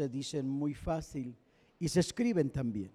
[0.00, 1.36] se dicen muy fácil
[1.78, 2.90] y se escriben también.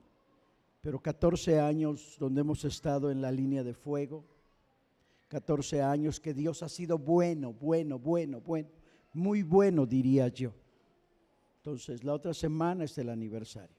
[0.81, 4.25] Pero 14 años donde hemos estado en la línea de fuego,
[5.27, 8.69] 14 años que Dios ha sido bueno, bueno, bueno, bueno,
[9.13, 10.51] muy bueno diría yo.
[11.57, 13.77] Entonces, la otra semana es el aniversario.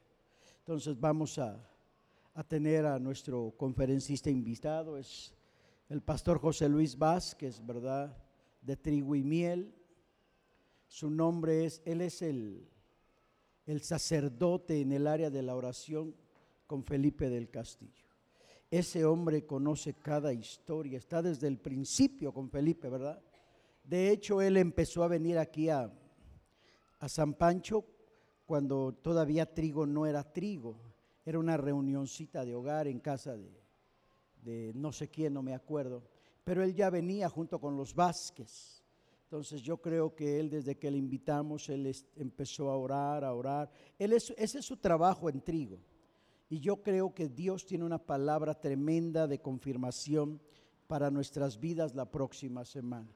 [0.60, 1.68] Entonces vamos a,
[2.32, 5.34] a tener a nuestro conferencista invitado, es
[5.88, 8.16] el pastor José Luis Vázquez, ¿verdad?
[8.62, 9.74] De trigo y miel.
[10.86, 12.68] Su nombre es, él es el,
[13.66, 16.14] el sacerdote en el área de la oración
[16.66, 18.06] con Felipe del Castillo.
[18.70, 23.22] Ese hombre conoce cada historia, está desde el principio con Felipe, ¿verdad?
[23.84, 25.92] De hecho, él empezó a venir aquí a,
[26.98, 27.84] a San Pancho
[28.44, 30.76] cuando todavía trigo no era trigo,
[31.24, 33.50] era una reunioncita de hogar en casa de,
[34.42, 36.04] de no sé quién, no me acuerdo,
[36.44, 38.75] pero él ya venía junto con los Vázquez.
[39.26, 43.68] Entonces yo creo que él desde que le invitamos, él empezó a orar, a orar.
[43.98, 45.80] Él ese es su trabajo en trigo.
[46.48, 50.40] Y yo creo que Dios tiene una palabra tremenda de confirmación
[50.86, 53.10] para nuestras vidas la próxima semana.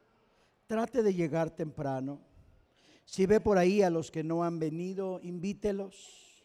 [0.67, 2.21] Trate de llegar temprano.
[3.05, 6.45] Si ve por ahí a los que no han venido, invítelos.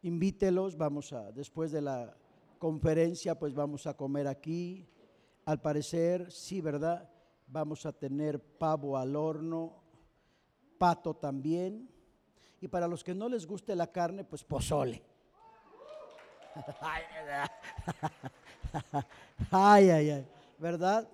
[0.00, 2.16] Invítelos, vamos a, después de la
[2.58, 4.88] conferencia, pues vamos a comer aquí.
[5.44, 7.10] Al parecer, sí, ¿verdad?
[7.50, 9.82] Vamos a tener pavo al horno,
[10.76, 11.90] pato también.
[12.60, 15.02] Y para los que no les guste la carne, pues pozole.
[19.50, 20.26] Ay, ay, ay,
[20.58, 21.08] ¿verdad?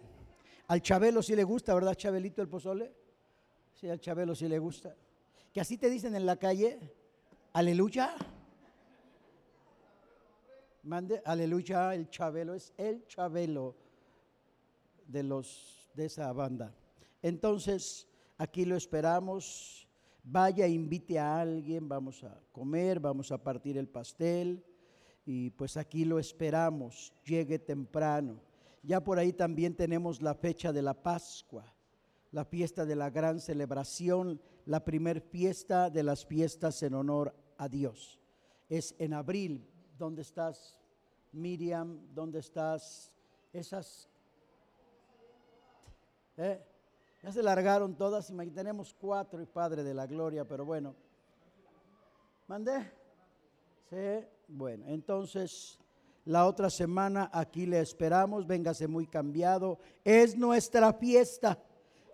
[0.67, 2.93] Al Chabelo sí le gusta, ¿verdad, Chabelito, el pozole?
[3.75, 4.97] Sí, al Chabelo sí le gusta.
[5.53, 6.81] Que así te dicen en la calle,
[7.53, 8.17] aleluya.
[10.83, 13.77] Mande, aleluya, el Chabelo es el Chabelo
[15.07, 16.75] de los de esa banda.
[17.23, 19.89] Entonces, aquí lo esperamos.
[20.23, 24.65] Vaya, invite a alguien, vamos a comer, vamos a partir el pastel
[25.27, 28.41] y pues aquí lo esperamos, llegue temprano.
[28.83, 31.65] Ya por ahí también tenemos la fecha de la Pascua,
[32.33, 37.69] la fiesta de la gran celebración, la primer fiesta de las fiestas en honor a
[37.69, 38.19] Dios.
[38.69, 39.67] Es en abril,
[39.99, 40.81] ¿Dónde estás,
[41.33, 42.01] Miriam?
[42.15, 43.17] ¿Dónde estás?
[43.53, 44.11] Esas...
[46.37, 46.61] ¿eh?
[47.23, 50.95] Ya se largaron todas, y tenemos cuatro y Padre de la Gloria, pero bueno.
[52.47, 52.93] ¿Mandé?
[53.89, 55.79] Sí, bueno, entonces
[56.27, 59.79] la otra semana aquí le esperamos, véngase muy cambiado.
[60.05, 61.59] Es nuestra fiesta.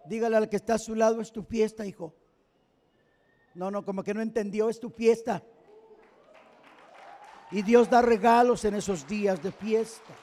[0.06, 2.14] Dígale al que está a su lado, es tu fiesta, hijo.
[3.54, 5.42] No, no, como que no entendió, es tu fiesta.
[7.50, 10.14] Y Dios da regalos en esos días de fiesta.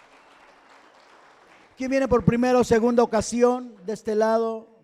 [1.78, 4.82] ¿Quién viene por primera o segunda ocasión de este lado?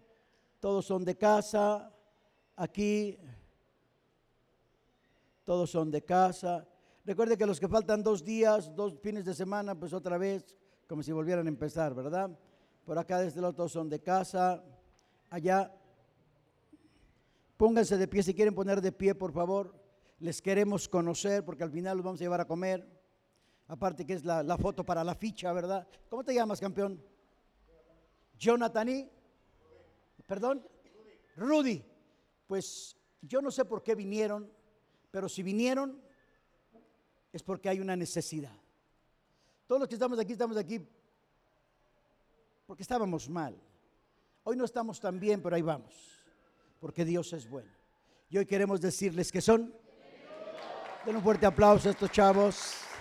[0.60, 1.92] Todos son de casa.
[2.56, 3.18] Aquí,
[5.44, 6.68] todos son de casa.
[7.04, 10.56] Recuerde que los que faltan dos días, dos fines de semana, pues otra vez,
[10.88, 12.30] como si volvieran a empezar, ¿verdad?
[12.86, 14.64] Por acá desde el otro son de casa.
[15.32, 15.74] Allá,
[17.58, 19.74] pónganse de pie si quieren poner de pie, por favor
[20.20, 22.88] les queremos conocer porque al final los vamos a llevar a comer.
[23.74, 25.88] Aparte que es la, foto para la ficha, ¿verdad?
[26.08, 27.04] ¿Cómo te llamas, campeón?
[28.38, 29.10] Jonathan
[30.28, 30.64] ¿Perdón?
[31.36, 31.84] Rudy.
[32.46, 34.48] Pues yo no sé por qué vinieron,
[35.10, 36.00] pero si vinieron
[37.32, 38.56] es porque hay una necesidad.
[39.66, 40.80] Todos los que estamos aquí, estamos aquí
[42.68, 43.60] porque estábamos mal.
[44.44, 45.96] Hoy no estamos tan bien, pero ahí vamos,
[46.80, 47.72] porque Dios es bueno.
[48.30, 49.74] Y hoy queremos decirles que son
[51.08, 52.93] Den un fuerte aplauso a estos chavos.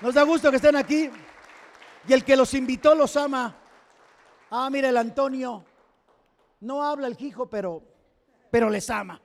[0.00, 1.10] Nos da gusto que estén aquí.
[2.06, 3.56] Y el que los invitó los ama.
[4.50, 5.64] Ah, mira el Antonio.
[6.60, 7.82] No habla el hijo, pero,
[8.50, 9.20] pero les ama.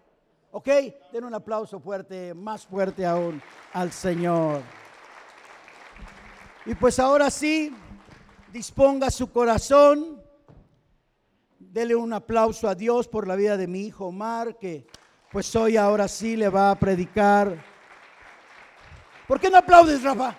[0.51, 0.67] ¿Ok?
[1.11, 3.41] Den un aplauso fuerte, más fuerte aún
[3.73, 4.61] al Señor.
[6.65, 7.75] Y pues ahora sí,
[8.51, 10.21] disponga su corazón.
[11.59, 14.87] Dele un aplauso a Dios por la vida de mi hijo Omar, que
[15.31, 17.57] pues hoy ahora sí le va a predicar
[19.27, 20.35] ¿Por qué no aplaudes, Rafa?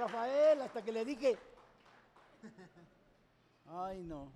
[0.00, 1.36] Rafael, hasta que le dije.
[3.68, 4.32] Ay, no.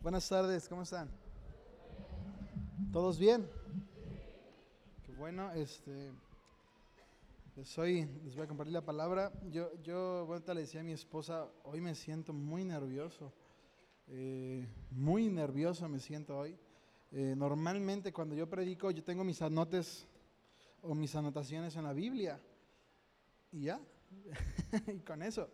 [0.00, 1.08] Buenas tardes, ¿cómo están?
[2.92, 3.48] ¿Todos bien?
[5.04, 6.10] Qué bueno, este.
[7.62, 9.30] Soy, les voy a compartir la palabra.
[9.52, 13.32] Yo, yo bueno, le decía a mi esposa, hoy me siento muy nervioso.
[14.08, 16.58] Eh, muy nervioso me siento hoy.
[17.12, 20.08] Eh, normalmente cuando yo predico, yo tengo mis anotes
[20.86, 22.40] o mis anotaciones en la Biblia.
[23.52, 23.80] Y ya,
[24.86, 25.48] y con eso.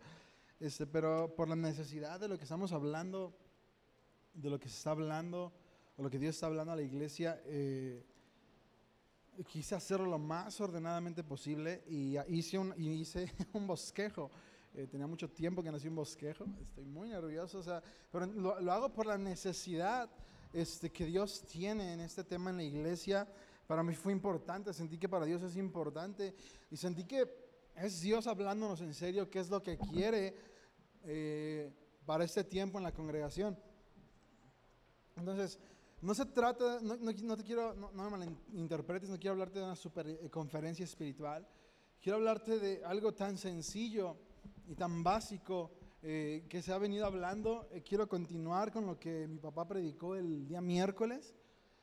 [0.61, 3.37] Este, pero por la necesidad de lo que estamos hablando,
[4.35, 5.53] de lo que se está hablando,
[5.97, 8.05] o lo que Dios está hablando a la iglesia, eh,
[9.47, 14.31] quise hacerlo lo más ordenadamente posible y hice un, y hice un bosquejo.
[14.75, 18.59] Eh, tenía mucho tiempo que nací un bosquejo, estoy muy nervioso, o sea, pero lo,
[18.59, 20.09] lo hago por la necesidad
[20.53, 23.27] este, que Dios tiene en este tema en la iglesia.
[23.67, 26.35] Para mí fue importante, sentí que para Dios es importante
[26.71, 27.29] y sentí que
[27.77, 30.37] es Dios hablándonos en serio qué es lo que quiere
[31.05, 31.73] eh,
[32.05, 33.59] para este tiempo en la congregación.
[35.17, 35.59] Entonces,
[36.03, 39.77] no se trata, no, no, te quiero, no, me malinterpretes, no quiero hablarte de una
[39.77, 41.47] super eh, conferencia espiritual.
[42.01, 44.17] Quiero hablarte de algo tan sencillo
[44.67, 45.71] y tan básico
[46.03, 47.69] eh, que se ha venido hablando.
[47.71, 51.33] Eh, quiero continuar con lo que mi papá predicó el día miércoles.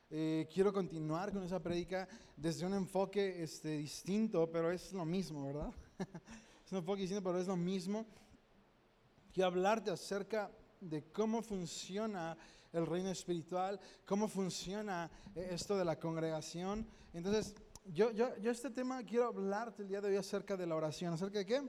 [0.10, 5.72] Quiero continuar con esa predica desde un enfoque este, distinto, pero es lo mismo, ¿verdad?
[6.66, 8.06] es un enfoque distinto, pero es lo mismo.
[9.32, 10.52] Quiero hablarte acerca
[10.82, 12.38] de cómo funciona
[12.74, 16.88] el reino espiritual, cómo funciona eh, esto de la congregación.
[17.14, 20.76] Entonces, yo, yo, yo este tema quiero hablarte el día de hoy acerca de la
[20.76, 21.14] oración.
[21.14, 21.62] ¿Acerca de qué?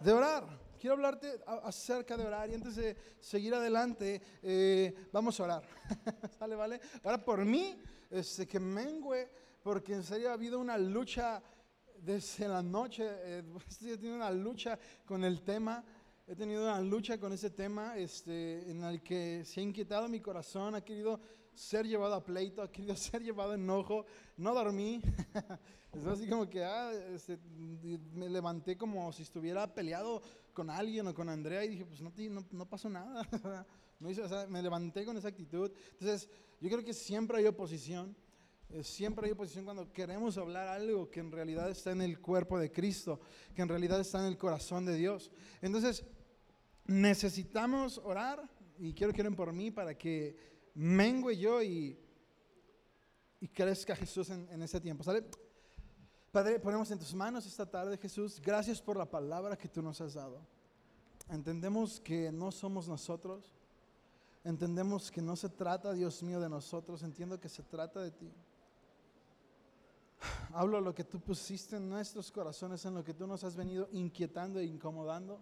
[0.00, 0.67] De orar.
[0.78, 5.62] Quiero hablarte acerca de orar y antes de seguir adelante, eh, vamos a orar.
[6.38, 6.80] ¿Sale, vale?
[7.02, 7.76] Ahora por mí,
[8.10, 9.28] este, que mengue,
[9.62, 11.42] porque en serio ha habido una lucha
[11.96, 13.42] desde la noche, eh,
[13.82, 15.84] he tenido una lucha con el tema
[16.30, 20.20] he tenido una lucha con ese tema este, en el que se ha inquietado mi
[20.20, 21.18] corazón, ha querido
[21.58, 24.06] ser llevado a pleito, ha querido ser llevado a enojo,
[24.36, 25.02] no dormí.
[25.92, 27.38] es así como que ah, este,
[28.14, 30.22] me levanté como si estuviera peleado
[30.52, 33.26] con alguien o con Andrea y dije, pues no, no, no pasó nada.
[34.48, 35.70] me levanté con esa actitud.
[35.92, 36.28] Entonces,
[36.60, 38.16] yo creo que siempre hay oposición.
[38.70, 42.58] Eh, siempre hay oposición cuando queremos hablar algo que en realidad está en el cuerpo
[42.58, 43.18] de Cristo,
[43.54, 45.30] que en realidad está en el corazón de Dios.
[45.62, 46.04] Entonces,
[46.84, 51.98] necesitamos orar y quiero que oren por mí para que mengue yo y,
[53.40, 55.02] y crezca Jesús en, en este tiempo.
[55.02, 55.24] ¿Sale?
[56.30, 58.40] Padre, ponemos en tus manos esta tarde, Jesús.
[58.40, 60.40] Gracias por la palabra que tú nos has dado.
[61.28, 63.52] Entendemos que no somos nosotros.
[64.44, 67.02] Entendemos que no se trata, Dios mío, de nosotros.
[67.02, 68.32] Entiendo que se trata de ti.
[70.52, 73.88] Hablo lo que tú pusiste en nuestros corazones, en lo que tú nos has venido
[73.90, 75.40] inquietando e incomodando.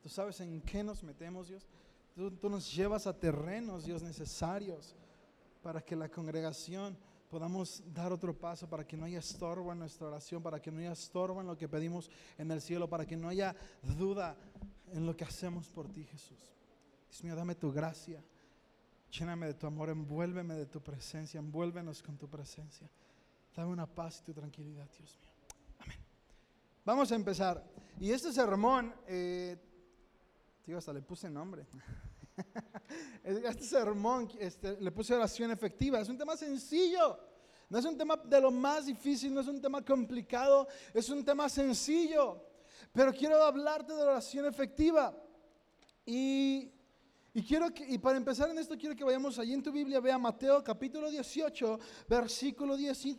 [0.00, 1.66] Tú sabes en qué nos metemos, Dios.
[2.14, 4.94] Tú, nos llevas a terrenos, Dios, necesarios
[5.62, 6.98] para que la congregación
[7.30, 10.80] podamos dar otro paso, para que no haya estorbo en nuestra oración, para que no
[10.80, 13.56] haya estorbo en lo que pedimos en el cielo, para que no haya
[13.96, 14.36] duda
[14.92, 16.52] en lo que hacemos por ti, Jesús.
[17.08, 18.22] Dios mío, dame tu gracia.
[19.10, 22.90] Lléname de tu amor, envuélveme de tu presencia, envuélvenos con tu presencia.
[23.54, 25.32] Dame una paz y tu tranquilidad, Dios mío.
[25.78, 25.98] Amén.
[26.84, 27.62] Vamos a empezar.
[28.00, 29.56] Y este sermón eh,
[30.64, 31.66] Tío, hasta le puse nombre.
[33.24, 36.00] este sermón este, le puse oración efectiva.
[36.00, 37.18] Es un tema sencillo.
[37.68, 41.24] No es un tema de lo más difícil, no es un tema complicado, es un
[41.24, 42.44] tema sencillo.
[42.92, 45.16] Pero quiero hablarte de oración efectiva.
[46.04, 46.70] Y,
[47.32, 50.00] y quiero que, y para empezar en esto, quiero que vayamos allí en tu Biblia,
[50.00, 53.16] vea Mateo capítulo 18, versículo, 10,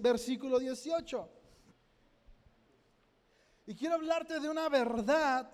[0.00, 1.30] versículo 18.
[3.68, 5.50] Y quiero hablarte de una verdad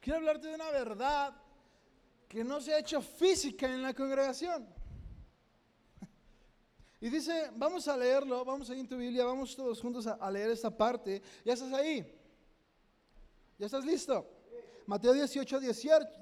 [0.00, 1.34] Quiero hablarte de una verdad
[2.28, 4.68] que no se ha hecho física en la congregación.
[7.00, 10.50] Y dice, vamos a leerlo, vamos ahí en tu Biblia, vamos todos juntos a, leer
[10.50, 11.22] esta parte.
[11.44, 12.04] ¿Ya estás ahí?
[13.56, 14.28] ¿Ya estás listo?
[14.84, 15.60] Mateo 18,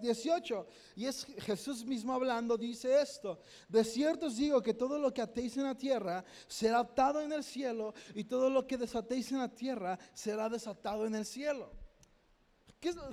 [0.03, 0.67] 18.
[0.97, 3.39] Y es Jesús mismo hablando, dice esto.
[3.69, 7.33] De cierto os digo que todo lo que atéis en la tierra será atado en
[7.33, 11.86] el cielo y todo lo que desatéis en la tierra será desatado en el cielo.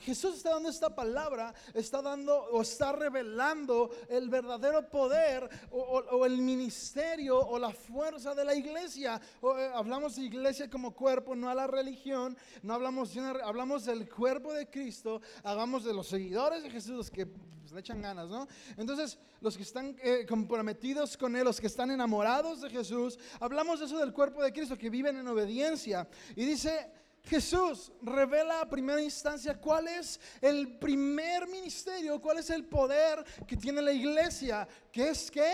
[0.02, 6.38] Jesús está dando esta palabra, está dando o está revelando el verdadero poder o, el
[6.40, 9.22] ministerio o la fuerza de la iglesia.
[9.42, 14.54] Eh, hablamos de iglesia como cuerpo, no a la religión, no hablamos, hablamos del cuerpo
[14.54, 18.48] de Cristo, hablamos de los seguidores de Jesús, los que pues, le echan ganas, ¿no?
[18.76, 23.80] Entonces, los que están eh, comprometidos con Él, los que están enamorados de Jesús, hablamos
[23.80, 26.08] de eso del cuerpo de Cristo, que viven en obediencia.
[26.36, 32.66] Y dice Jesús revela a primera instancia cuál es el primer ministerio, cuál es el
[32.66, 35.50] poder que tiene la iglesia, que es que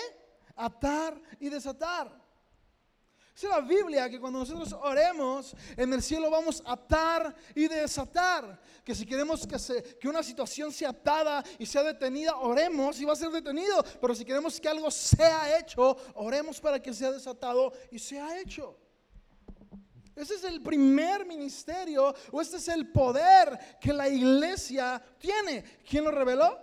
[0.56, 2.20] atar y desatar.
[3.36, 8.60] Dice la Biblia que cuando nosotros oremos, en el cielo vamos a atar y desatar.
[8.84, 13.14] Que si queremos que, que una situación sea atada y sea detenida, oremos y va
[13.14, 13.82] a ser detenido.
[14.02, 18.76] Pero si queremos que algo sea hecho, oremos para que sea desatado y sea hecho.
[20.20, 25.64] Ese es el primer ministerio o este es el poder que la iglesia tiene.
[25.90, 26.60] ¿Quién lo reveló?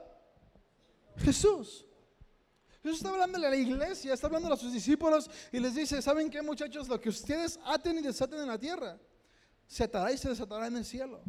[1.17, 1.87] Jesús.
[2.83, 6.29] Jesús está hablando a la iglesia, está hablando a sus discípulos y les dice, ¿saben
[6.29, 6.87] qué muchachos?
[6.87, 8.99] Lo que ustedes aten y desaten en la tierra,
[9.67, 11.23] se atará y se desatará en el cielo.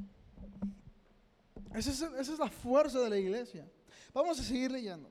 [1.74, 3.66] Esa es, esa es la fuerza de la iglesia.
[4.14, 5.10] Vamos a seguir leyendo.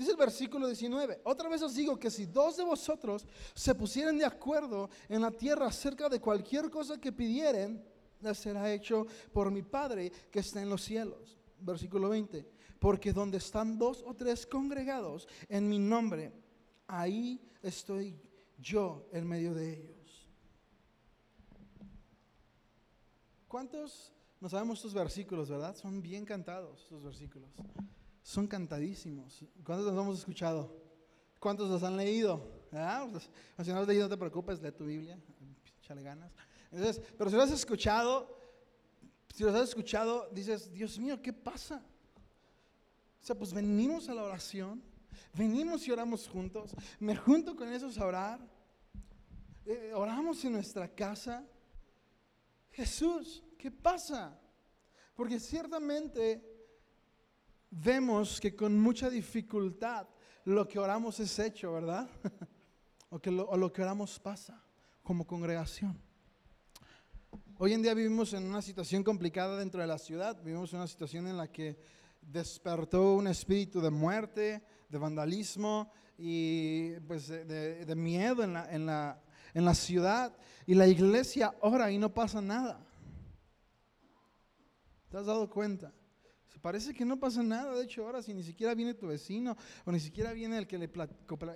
[0.00, 4.16] Dice el versículo 19, otra vez os digo que si dos de vosotros se pusieran
[4.16, 7.84] de acuerdo en la tierra acerca de cualquier cosa que pidieren,
[8.22, 11.36] les será hecho por mi Padre que está en los cielos.
[11.58, 16.32] Versículo 20 porque donde están dos o tres congregados en mi nombre,
[16.86, 18.18] ahí estoy
[18.56, 20.26] yo en medio de ellos.
[23.46, 25.76] ¿Cuántos no sabemos estos versículos, verdad?
[25.76, 27.50] Son bien cantados estos versículos.
[28.30, 29.44] Son cantadísimos.
[29.64, 30.72] ¿Cuántos los hemos escuchado?
[31.40, 32.48] ¿Cuántos los han leído?
[32.70, 33.04] ¿Ah?
[33.10, 33.28] Pues,
[33.66, 35.18] si no has leído, no te preocupes, lee tu Biblia,
[35.82, 36.30] échale ganas.
[36.70, 38.32] Entonces, pero si lo has escuchado,
[39.34, 41.82] si los has escuchado, dices, Dios mío, ¿qué pasa?
[43.20, 44.80] O sea, pues venimos a la oración,
[45.34, 46.70] venimos y oramos juntos,
[47.00, 48.48] me junto con esos a orar,
[49.66, 51.44] eh, oramos en nuestra casa.
[52.70, 54.38] Jesús, ¿qué pasa?
[55.16, 56.49] Porque ciertamente
[57.70, 60.08] vemos que con mucha dificultad
[60.44, 62.08] lo que oramos es hecho, ¿verdad?
[63.10, 64.62] o, que lo, lo que oramos pasa
[65.02, 66.00] como congregación.
[67.58, 70.88] Hoy en día vivimos en una situación complicada dentro de la ciudad, vivimos en una
[70.88, 71.78] situación en la que
[72.20, 79.22] despertó un espíritu de muerte, de vandalismo y pues de, miedo en la, en, la,
[79.54, 80.36] en la ciudad.
[80.66, 82.86] Y la iglesia ora y no pasa nada.
[85.10, 85.92] ¿Te has dado cuenta?
[86.58, 89.92] Parece que no pasa nada, de hecho ahora si ni siquiera viene tu vecino o
[89.92, 90.90] ni siquiera viene el que le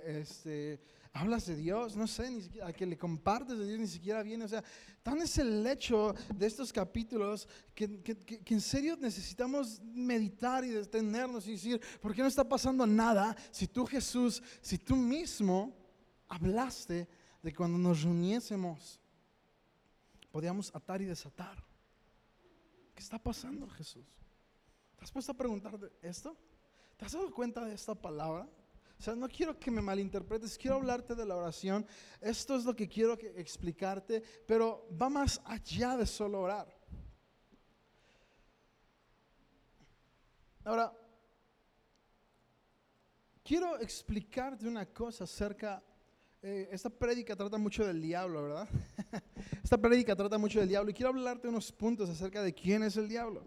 [0.07, 0.79] este,
[1.13, 4.23] hablas de Dios, no sé, ni siquiera, al que le compartes de Dios ni siquiera
[4.23, 4.45] viene.
[4.45, 4.63] O sea,
[5.03, 11.47] tan es el hecho de estos capítulos que, que, en serio necesitamos meditar y detenernos
[11.47, 15.75] y decir, ¿por qué no está pasando nada si tú Jesús, si tú mismo
[16.27, 17.07] hablaste
[17.43, 18.99] de cuando nos reuniésemos,
[20.31, 21.63] podíamos atar y desatar?
[22.95, 24.24] ¿Qué está pasando Jesús?
[24.97, 26.35] ¿Te has puesto a preguntar esto?
[26.97, 28.47] ¿Te has dado cuenta de esta palabra?
[28.97, 31.85] O sea, no quiero que me malinterpretes, quiero hablarte de la oración.
[32.21, 36.67] Esto es lo que quiero explicarte, pero va más allá de solo orar.
[40.63, 40.91] Ahora,
[43.43, 45.83] quiero explicarte una cosa acerca,
[46.41, 48.67] eh, esta prédica trata mucho del diablo, ¿verdad?
[49.63, 52.97] esta prédica trata mucho del diablo y quiero hablarte unos puntos acerca de quién es
[52.97, 53.45] el diablo.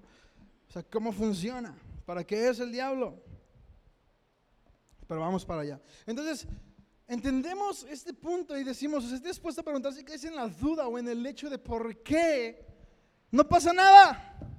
[0.68, 3.22] O sea, cómo funciona, para qué es el diablo.
[5.06, 5.80] Pero vamos para allá.
[6.06, 6.46] Entonces,
[7.06, 10.98] entendemos este punto y decimos, ¿estás dispuesto a preguntar si caes en la duda o
[10.98, 12.66] en el hecho de por qué
[13.30, 14.57] no pasa nada?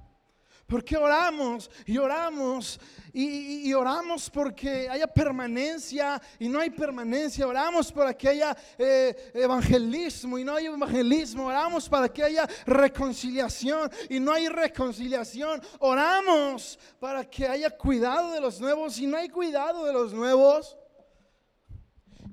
[0.70, 2.78] Porque oramos y oramos
[3.12, 7.44] y, oramos porque haya permanencia y no hay permanencia.
[7.44, 11.46] Oramos para que haya eh, evangelismo y no hay evangelismo.
[11.46, 15.60] Oramos para que haya reconciliación y no hay reconciliación.
[15.80, 20.78] Oramos para que haya cuidado de los nuevos y no hay cuidado de los nuevos.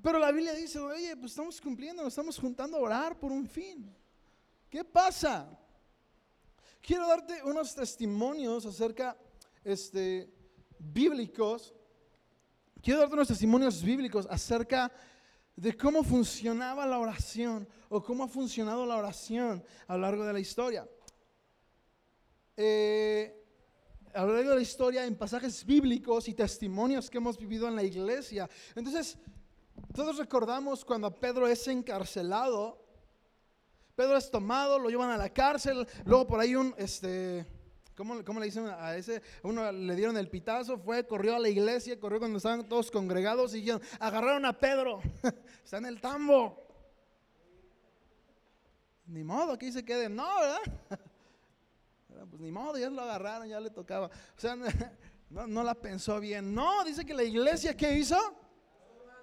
[0.03, 3.47] Pero la Biblia dice, oye, pues estamos cumpliendo, nos estamos juntando a orar por un
[3.47, 3.91] fin.
[4.69, 5.57] ¿Qué pasa?
[6.87, 9.17] Quiero darte unos testimonios acerca,
[9.61, 10.33] este,
[10.79, 11.75] bíblicos.
[12.81, 14.89] Quiero darte unos testimonios bíblicos acerca
[15.53, 20.31] de cómo funcionaba la oración o cómo ha funcionado la oración a lo largo de
[20.31, 20.87] la historia.
[22.55, 23.35] Eh,
[24.13, 27.75] a lo largo de la historia en pasajes bíblicos y testimonios que hemos vivido en
[27.75, 28.49] la iglesia.
[28.75, 29.17] Entonces,
[29.93, 32.86] todos recordamos cuando Pedro es encarcelado
[33.97, 37.47] Pedro es tomado, lo llevan a la cárcel, luego por ahí un, este,
[37.95, 39.23] ¿cómo, le dicen a ese?
[39.41, 43.55] Uno le dieron el pitazo, fue, corrió a la iglesia, corrió cuando estaban todos congregados
[43.55, 45.01] y dijeron, agarraron a Pedro,
[45.63, 46.63] está en el tambo.
[49.07, 51.01] Ni modo, aquí se quede, no, ¿verdad?
[52.29, 54.07] Pues ni modo, ya lo agarraron, ya le tocaba.
[54.07, 54.55] O sea,
[55.29, 56.53] no, no la pensó bien.
[56.53, 58.17] No, dice que la iglesia, ¿qué hizo?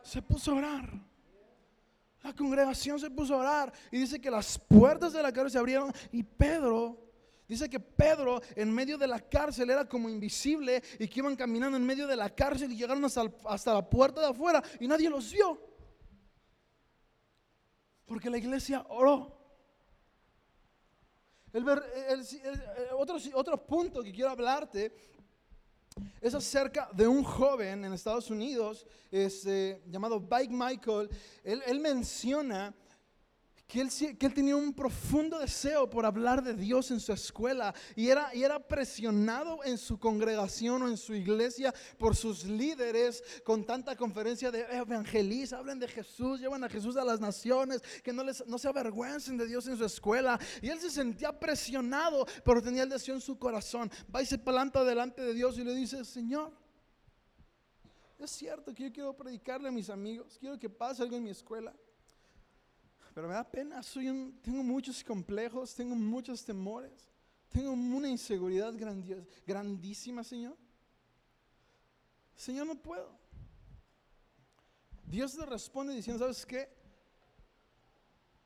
[0.03, 1.14] Se puso a orar.
[2.25, 5.59] La congregación se puso a orar y dice que las puertas de la cárcel se
[5.59, 6.99] abrieron y Pedro,
[7.47, 11.77] dice que Pedro en medio de la cárcel era como invisible y que iban caminando
[11.77, 15.11] en medio de la cárcel y llegaron hasta, hasta la puerta de afuera y nadie
[15.11, 15.61] los vio.
[18.07, 19.39] Porque la iglesia oró.
[21.53, 21.69] El,
[22.97, 25.14] otro, otro punto que quiero hablarte
[26.25, 31.11] es acerca de un joven en Estados Unidos este, llamado Mike Michael.
[31.45, 32.75] Él, él menciona
[33.67, 38.61] que él, tenía un profundo deseo por hablar de Dios en su escuela y era,
[38.69, 44.63] presionado en su congregación o en su iglesia por sus líderes con tanta conferencia de
[44.71, 48.69] evangeliza, hablen de Jesús, llevan a Jesús a las naciones, que no, les, no se
[48.69, 50.39] avergüencen de Dios en su escuela.
[50.61, 53.91] Y él se sentía presionado, pero tenía el deseo en su corazón.
[54.15, 56.53] Va y se planta delante de Dios y le dice, Señor,
[58.19, 61.31] es cierto que yo quiero predicarle a mis amigos, quiero que pase algo en mi
[61.31, 61.75] escuela
[63.15, 67.09] pero me da pena, soy un, tengo muchos complejos, tengo muchos temores,
[67.49, 68.75] tengo una inseguridad
[69.47, 70.57] grandísima, Señor.
[72.35, 73.17] Señor, no puedo.
[75.07, 76.69] Dios le responde diciendo, ¿sabes qué?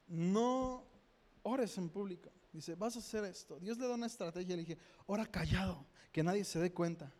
[0.07, 0.85] No
[1.43, 2.31] ores en público.
[2.53, 3.59] Dice, vas a hacer esto.
[3.59, 4.55] Dios le da una estrategia.
[4.55, 7.11] Le dije, ora callado, que nadie se dé cuenta.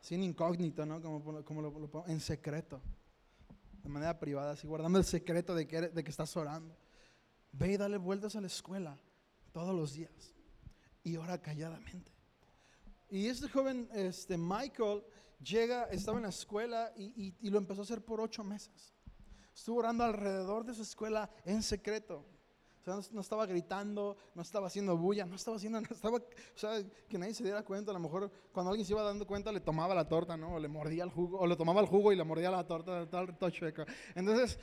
[0.00, 1.00] Sin incógnito, ¿no?
[1.00, 2.82] Como, como lo, lo, en secreto
[3.82, 6.76] de manera privada, así guardando el secreto de que, de que estás orando.
[7.52, 8.98] Ve y dale vueltas a la escuela
[9.52, 10.34] todos los días
[11.02, 12.12] y ora calladamente.
[13.08, 15.02] Y este joven, este Michael,
[15.42, 18.94] llega, estaba en la escuela y, y lo empezó a hacer por ocho meses.
[19.54, 22.24] Estuvo orando alrededor de su escuela en secreto.
[22.80, 26.58] O sea, no, estaba gritando, no estaba haciendo bulla, no estaba haciendo, nada estaba, o
[26.58, 27.90] sea, que nadie se diera cuenta.
[27.90, 30.54] A lo mejor cuando alguien se iba dando cuenta le tomaba la torta, ¿no?
[30.54, 33.06] O le mordía el jugo, o le tomaba el jugo y le mordía la torta,
[33.08, 33.84] tal, chueca.
[34.14, 34.58] Entonces,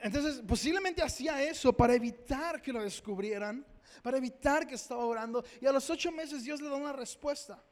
[0.00, 3.66] entonces, posiblemente hacía eso para evitar que lo descubrieran,
[4.02, 5.42] para evitar que estaba orando.
[5.60, 7.62] Y a los ocho meses Dios le da una respuesta.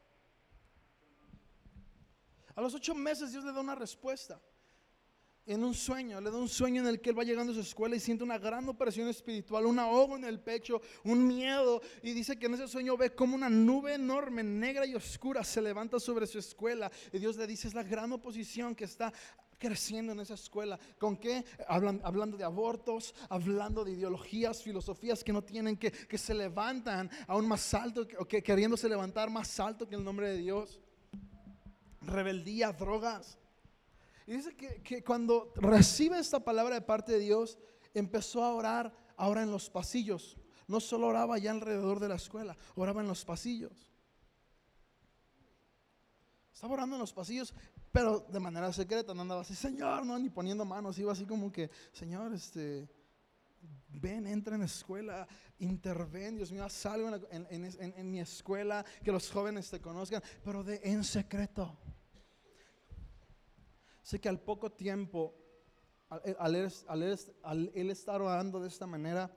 [2.54, 4.40] A los ocho meses Dios le da una respuesta
[5.46, 7.60] en un sueño, le da un sueño en el que él va llegando a su
[7.60, 12.12] escuela y siente una gran operación espiritual, un ahogo en el pecho, un miedo, y
[12.12, 16.00] dice que en ese sueño ve como una nube enorme, negra y oscura se levanta
[16.00, 19.12] sobre su escuela, y Dios le dice, es la gran oposición que está
[19.56, 20.78] creciendo en esa escuela.
[20.98, 21.44] ¿Con qué?
[21.68, 27.46] hablando de abortos, hablando de ideologías, filosofías que no tienen, que, que se levantan aún
[27.46, 30.80] más alto, o que queriéndose levantar más alto que el nombre de Dios.
[32.02, 33.38] Rebeldía, drogas.
[34.26, 37.58] Y dice que, cuando recibe esta palabra de parte de Dios,
[37.94, 40.36] empezó a orar ahora en los pasillos.
[40.66, 43.92] No solo oraba ya alrededor de la escuela, oraba en los pasillos.
[46.52, 47.54] Estaba orando en los pasillos,
[47.92, 51.52] pero de manera secreta, no andaba así, Señor, no, ni poniendo manos, iba así como
[51.52, 52.88] que, Señor, este,
[53.88, 59.30] ven, entra en la escuela, interven, Dios mío, salgo en, en, mi escuela, que los
[59.30, 61.78] jóvenes te conozcan, pero de en secreto.
[64.06, 65.34] Sé que al poco tiempo,
[66.08, 69.36] al, él, estar orando de esta manera,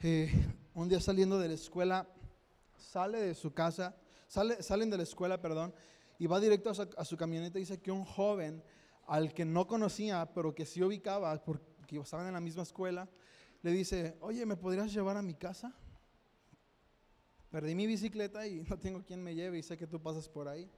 [0.00, 0.30] eh,
[0.74, 2.06] un día saliendo de la escuela,
[2.76, 3.96] sale de su casa,
[4.28, 5.72] sale, salen de la escuela, perdón,
[6.18, 8.62] y va directo a su, camioneta dice que un joven
[9.06, 13.08] al que no conocía, pero que sí ubicaba, porque estaban en la misma escuela,
[13.62, 15.74] le dice, oye, ¿me podrías llevar a mi casa?
[17.50, 20.46] Perdí mi bicicleta y no tengo quien me lleve y sé que tú pasas por
[20.46, 20.70] ahí.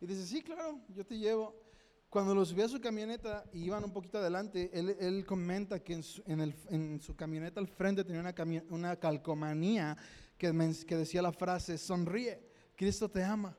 [0.00, 1.69] Y dice, sí, claro, yo te llevo.
[2.10, 6.02] Cuando lo subía a su camioneta y iban un poquito adelante, él, comenta que en
[7.00, 8.34] su, camioneta al frente tenía una,
[8.68, 9.96] una calcomanía
[10.36, 10.50] que,
[10.88, 12.42] que, decía la frase, sonríe,
[12.74, 13.56] Cristo te ama.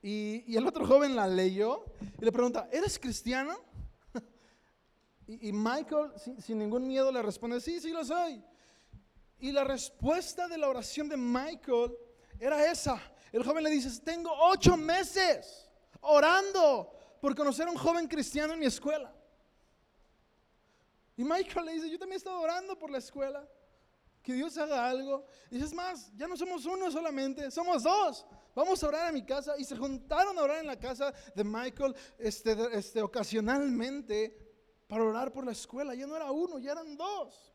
[0.00, 1.84] Y, el otro joven la leyó
[2.20, 3.56] y le pregunta, ¿eres cristiano?
[5.26, 8.44] y, Michael, sin, sin ningún miedo, le responde, sí, sí lo soy.
[9.40, 11.96] Y la respuesta de la oración de Michael
[12.38, 13.02] era esa.
[13.32, 15.66] El joven le dice, tengo ocho meses
[16.00, 19.12] orando por conocer a un joven cristiano en mi escuela.
[21.16, 23.46] Y Michael le dice, yo también he estado orando por la escuela,
[24.22, 25.26] que Dios haga algo.
[25.50, 28.24] Y es más, ya no somos uno solamente, somos dos.
[28.54, 29.54] Vamos a orar a mi casa.
[29.58, 34.34] Y se juntaron a orar en la casa de Michael este, este, ocasionalmente
[34.88, 35.94] para orar por la escuela.
[35.94, 37.52] Ya no era uno, ya eran dos.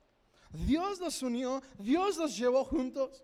[0.51, 3.23] Dios los unió, Dios los llevó juntos.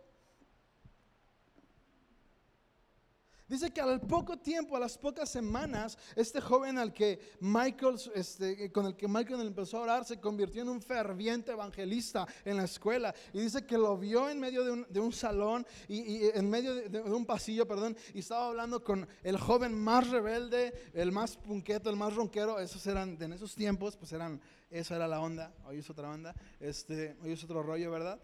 [3.52, 8.72] Dice que al poco tiempo, a las pocas semanas, este joven al que Michael, este,
[8.72, 12.64] con el que Michael empezó a orar, se convirtió en un ferviente evangelista en la
[12.64, 13.14] escuela.
[13.34, 17.26] Y dice que lo vio en medio de un, salón y, en medio de, un
[17.26, 22.16] pasillo, perdón, y estaba hablando con el joven más rebelde, el más punqueto, el más
[22.16, 22.58] ronquero.
[22.58, 25.54] Esos eran, en esos tiempos, pues eran, esa era la onda.
[25.66, 28.18] Hoy es otra onda, este, hoy es otro rollo, ¿verdad?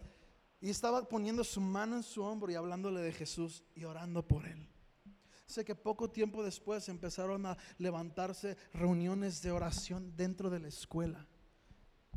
[0.58, 4.46] Y estaba poniendo su mano en su hombro y hablándole de Jesús y orando por
[4.46, 4.66] él.
[5.48, 11.26] Sé que poco tiempo después empezaron a levantarse reuniones de oración dentro de la escuela.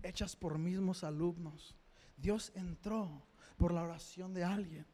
[0.03, 1.75] hechas por mismos alumnos.
[2.17, 3.23] Dios entró
[3.55, 4.85] por la oración de alguien.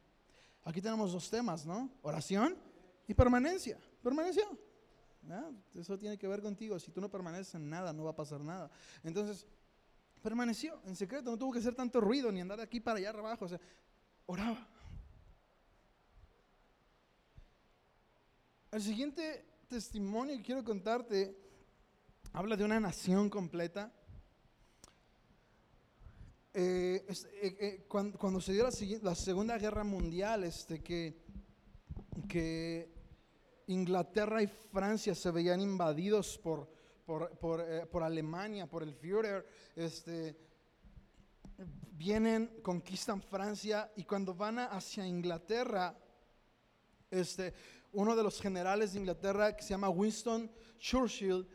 [0.66, 1.90] Aquí tenemos dos temas, ¿no?
[2.04, 2.56] Oración
[3.08, 3.80] y permanencia.
[4.04, 4.46] Permanencia.
[5.74, 6.78] Eso tiene que ver contigo.
[6.78, 8.70] Si tú no permaneces en nada, no va a pasar nada.
[9.04, 9.48] Entonces,
[10.22, 11.32] permaneció en secreto.
[11.32, 13.46] No tuvo que hacer tanto ruido ni andar de aquí para allá abajo.
[13.46, 13.60] O sea,
[14.28, 14.68] oraba.
[18.70, 21.38] El siguiente testimonio que quiero contarte
[22.34, 23.94] habla de una nación completa.
[26.54, 28.68] Eh, eh, eh, cuando, se dio
[29.04, 31.26] la, Segunda Guerra Mundial, este, que,
[33.68, 36.70] Inglaterra y Francia se veían invadidos por,
[37.06, 40.38] por, Alemania, por el Führer, este,
[41.94, 45.98] vienen, conquistan Francia y cuando van hacia Inglaterra,
[47.10, 47.54] este,
[47.98, 51.48] uno de los generales de Inglaterra que se llama Winston Churchill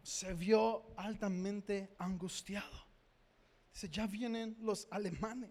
[0.00, 2.86] se vio altamente angustiado.
[3.72, 5.50] Dice, ya vienen los alemanes.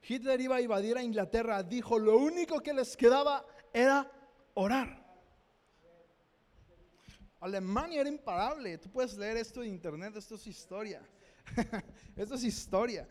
[0.00, 1.62] Hitler iba a invadir a Inglaterra.
[1.62, 4.10] Dijo, lo único que les quedaba era
[4.54, 5.06] orar.
[7.40, 8.78] Alemania era imparable.
[8.78, 11.06] Tú puedes leer esto en internet, esto es historia.
[12.16, 13.06] esto es historia.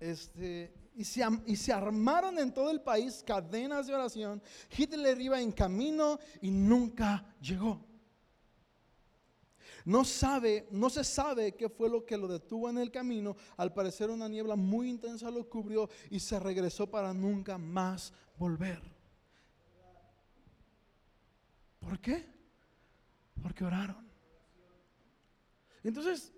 [0.00, 4.42] Este, y, se, y se armaron en todo el país cadenas de oración.
[4.76, 7.84] Hitler iba en camino y nunca llegó.
[9.84, 13.36] No sabe, no se sabe qué fue lo que lo detuvo en el camino.
[13.56, 18.82] Al parecer una niebla muy intensa lo cubrió y se regresó para nunca más volver.
[21.80, 22.26] ¿Por qué?
[23.42, 24.06] Porque oraron.
[25.82, 26.34] Entonces,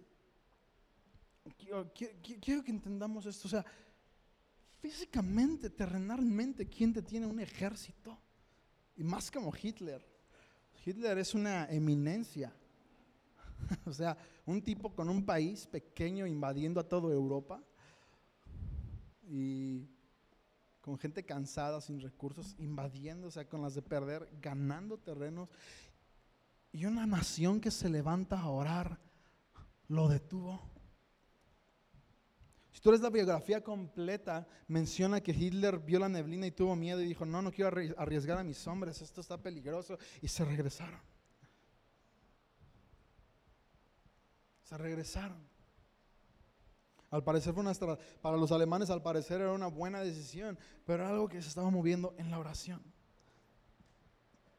[1.95, 3.49] quiero, que entendamos esto.
[3.49, 3.65] O sea,
[4.81, 8.19] físicamente, terrenalmente, ¿quién te tiene un ejército?
[8.97, 10.05] Y más como Hitler.
[10.85, 12.53] Hitler es una eminencia.
[13.85, 17.63] o sea, un tipo con un país pequeño invadiendo a toda Europa
[19.29, 19.87] y
[20.81, 25.49] con gente cansada, sin recursos, invadiendo, o sea, con las de perder, ganando terrenos.
[26.73, 28.99] Y una nación que se levanta a orar
[29.89, 30.61] lo detuvo.
[32.81, 37.07] Tú eres la biografía completa, menciona que Hitler vio la neblina y tuvo miedo y
[37.07, 39.99] dijo, no, no quiero arriesgar a mis hombres, esto está peligroso.
[40.23, 41.01] Y se regresaron.
[44.63, 45.51] Se regresaron.
[47.11, 47.75] Al parecer fue una
[48.23, 51.69] para los alemanes al parecer era una buena decisión, pero era algo que se estaba
[51.69, 52.81] moviendo en la oración.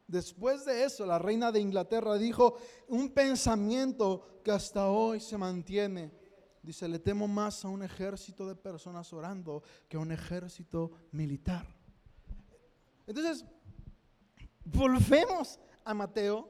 [0.06, 2.58] Después de eso, la reina de Inglaterra dijo
[2.88, 6.12] un pensamiento que hasta hoy se mantiene.
[6.62, 11.66] Dice, le temo más a un ejército de personas orando que a un ejército militar.
[13.04, 13.44] Entonces,
[14.64, 16.48] volvemos a Mateo,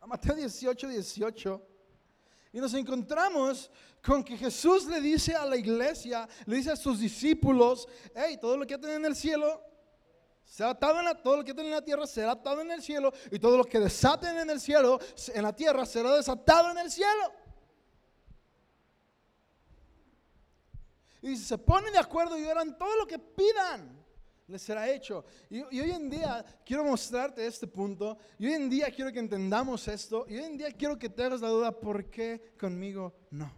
[0.00, 1.62] a Mateo 18, 18.
[2.52, 3.70] Y nos encontramos
[4.02, 8.56] con que Jesús le dice a la iglesia, le dice a sus discípulos, hey, todo
[8.56, 9.62] lo que tienen en el cielo,
[10.44, 12.82] será atado en la, todo lo que tienen en la tierra será atado en el
[12.82, 14.98] cielo, y todo lo que desaten en el cielo,
[15.34, 17.32] en la tierra, será desatado en el cielo.
[21.22, 24.04] Y si se ponen de acuerdo y oran todo lo que pidan,
[24.48, 25.24] les será hecho.
[25.50, 28.16] Y, hoy en día quiero mostrarte este punto.
[28.38, 30.24] Y hoy en día quiero que entendamos esto.
[30.28, 33.52] Y hoy en día quiero que te hagas la duda, ¿por qué conmigo no?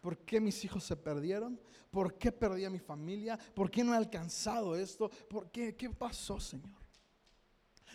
[0.00, 1.60] ¿Por qué mis hijos se perdieron?
[1.90, 3.38] ¿Por qué perdí a mi familia?
[3.54, 5.08] ¿Por qué no he alcanzado esto?
[5.28, 5.74] ¿Por qué?
[5.74, 6.76] ¿Qué pasó, Señor?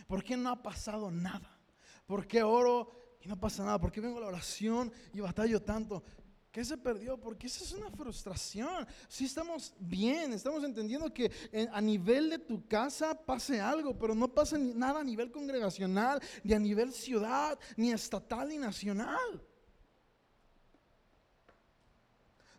[0.07, 1.59] ¿Por qué no ha pasado nada?
[2.05, 3.79] ¿Por qué oro y no pasa nada?
[3.79, 6.03] ¿Por qué vengo a la oración y batallo tanto?
[6.51, 7.17] ¿Qué se perdió?
[7.17, 8.85] Porque esa es una frustración.
[9.07, 11.31] Si estamos bien, estamos entendiendo que
[11.71, 16.53] a nivel de tu casa pase algo, pero no pasa nada a nivel congregacional, ni
[16.53, 19.41] a nivel ciudad, ni estatal, ni nacional.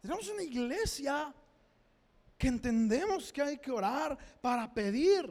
[0.00, 1.34] Tenemos una iglesia
[2.38, 5.30] que entendemos que hay que orar para pedir.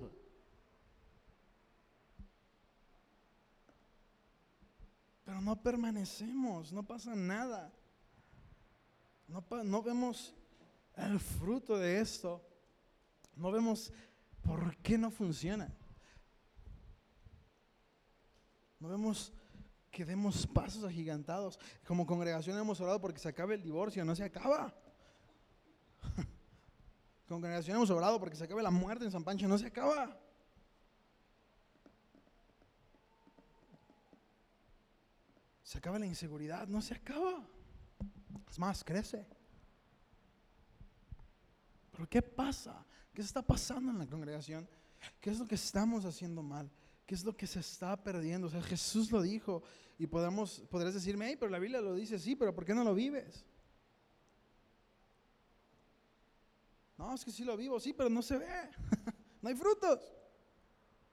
[5.26, 7.74] Pero no permanecemos, no pasa nada.
[9.32, 10.36] No, vemos
[10.96, 12.46] el fruto de esto.
[13.36, 13.94] No vemos
[14.41, 15.74] por qué no funciona.
[18.78, 19.32] No vemos
[19.89, 21.58] que demos pasos agigantados.
[21.86, 24.76] Como congregación hemos orado porque se acabe el divorcio, no se acaba.
[27.28, 30.20] congregación hemos orado porque se acabe la muerte en San Pancho, no se acaba.
[35.63, 37.48] Se acaba la inseguridad, no se acaba.
[38.50, 39.26] Es más, crece.
[41.91, 42.86] Pero ¿qué pasa?
[43.13, 44.67] ¿Qué está pasando en la congregación?
[45.20, 46.70] ¿Qué es lo que estamos haciendo mal?
[47.06, 48.48] ¿Qué es lo que se está perdiendo?
[48.48, 49.63] O sea, Jesús lo dijo
[49.98, 52.84] y podemos, podrás decirme, hey, pero la Biblia lo dice, sí, pero ¿por qué no
[52.84, 53.46] lo vives?
[56.98, 58.48] No, es que sí lo vivo, sí, pero no se ve.
[59.41, 60.00] no hay frutos.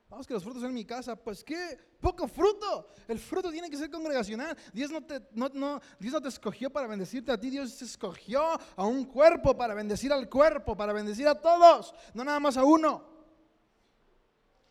[0.08, 2.88] Vamos que los frutos en mi casa, pues qué, poco fruto.
[3.06, 4.56] El fruto tiene que ser congregacional.
[4.72, 8.42] Dios no, te, no, no, Dios no te escogió para bendecirte a ti, Dios escogió
[8.76, 12.64] a un cuerpo para bendecir al cuerpo, para bendecir a todos, no nada más a
[12.64, 13.04] uno.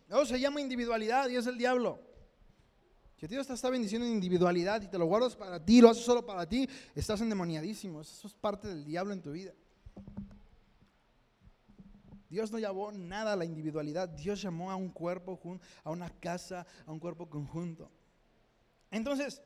[0.09, 1.99] Eso se llama individualidad y es el diablo.
[3.17, 6.03] Si Dios te está bendiciendo en individualidad y te lo guardas para ti, lo haces
[6.03, 8.01] solo para ti, estás endemoniadísimo.
[8.01, 9.53] Eso es parte del diablo en tu vida.
[12.29, 15.39] Dios no llamó nada a la individualidad, Dios llamó a un cuerpo,
[15.83, 17.89] a una casa, a un cuerpo conjunto.
[18.91, 19.41] Entonces,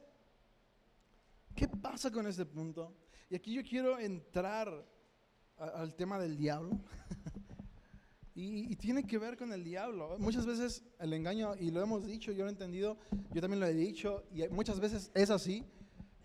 [1.56, 2.96] ¿qué pasa con este punto?
[3.30, 4.86] Y aquí yo quiero entrar
[5.58, 6.80] al tema del diablo.
[8.36, 10.18] y, y, tiene que ver con el diablo.
[10.20, 12.98] Muchas veces el engaño, y lo hemos dicho, yo lo he entendido,
[13.32, 15.66] yo también lo he dicho, y muchas veces es así.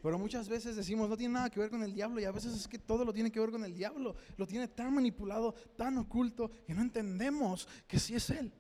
[0.07, 2.55] Pero muchas veces decimos, no tiene nada que ver con el diablo y a veces
[2.55, 4.15] es que todo lo tiene que ver con el diablo.
[4.37, 8.53] Lo tiene tan manipulado, tan oculto, que no entendemos que sí es él.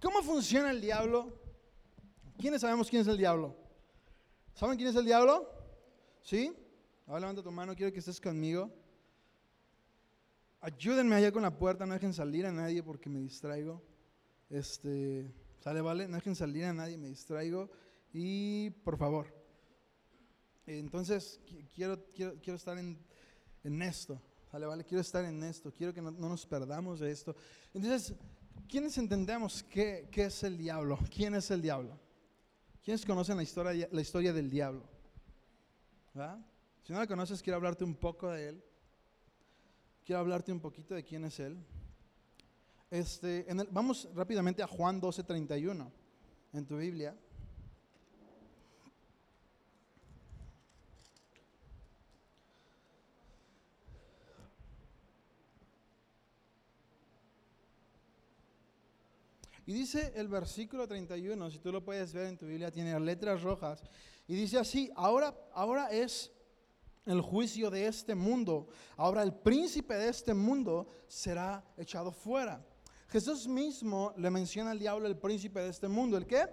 [0.00, 1.36] ¿Cómo funciona el diablo?
[2.38, 3.56] ¿Quiénes sabemos quién es el diablo?
[4.54, 5.50] ¿Saben quién es el diablo?
[6.20, 6.54] ¿Sí?
[7.08, 8.72] Ahora levanta tu mano, quiero que estés conmigo.
[10.60, 13.82] Ayúdenme allá con la puerta, no dejen salir a nadie porque me distraigo.
[14.48, 17.68] Este, sale, vale, no dejen salir a nadie, me distraigo.
[18.12, 19.41] Y por favor,
[20.66, 21.40] entonces,
[21.74, 22.98] quiero, quiero, quiero estar en,
[23.64, 24.20] en esto.
[24.52, 25.72] Vale, vale, quiero estar en esto.
[25.72, 27.34] Quiero que no, nos perdamos de esto.
[27.72, 28.14] Entonces,
[28.68, 30.98] ¿quiénes entendemos qué, qué, es el diablo?
[31.14, 31.98] ¿Quién es el diablo?
[32.84, 34.82] ¿Quiénes conocen la historia, la historia del diablo?
[36.82, 38.64] Si no la conoces, quiero hablarte un poco de él.
[40.04, 41.56] Quiero hablarte un poquito de quién es él.
[42.90, 45.90] Este, en el, vamos rápidamente a Juan 12:31
[46.52, 47.16] en tu Biblia.
[59.66, 63.42] Y dice el versículo 31, si tú lo puedes ver en tu Biblia, tiene letras
[63.42, 63.82] rojas.
[64.26, 66.32] Y dice así, ahora, ahora es
[67.06, 68.68] el juicio de este mundo.
[68.96, 72.64] Ahora el príncipe de este mundo será echado fuera.
[73.08, 76.16] Jesús mismo le menciona al diablo el príncipe de este mundo.
[76.16, 76.46] ¿El qué?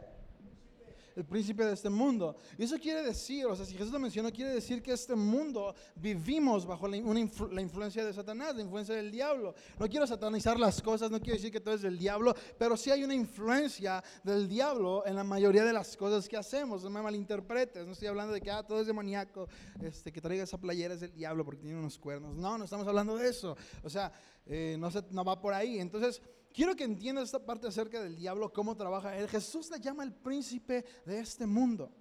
[1.20, 2.38] El príncipe de este mundo.
[2.58, 5.76] Y eso quiere decir, o sea, si Jesús lo mencionó, quiere decir que este mundo
[5.96, 9.54] vivimos bajo la, influencia de Satanás, la influencia del diablo.
[9.78, 12.90] No quiero satanizar las cosas, no quiero decir que todo es del diablo, pero sí
[12.90, 16.84] hay una influencia del diablo en la mayoría de las cosas que hacemos.
[16.84, 19.50] No me malinterpretes, no estoy hablando de que ah, todo es demoníaco,
[19.82, 22.38] este, que traiga esa playera es del diablo porque tiene unos cuernos.
[22.38, 23.58] No, no estamos hablando de eso.
[23.84, 24.12] O sea,
[24.46, 25.80] eh, no, se, no va por ahí.
[25.80, 26.22] Entonces,
[26.54, 29.28] quiero que entiendas esta parte acerca del diablo, cómo trabaja él.
[29.28, 31.92] Jesús le llama el príncipe de este mundo.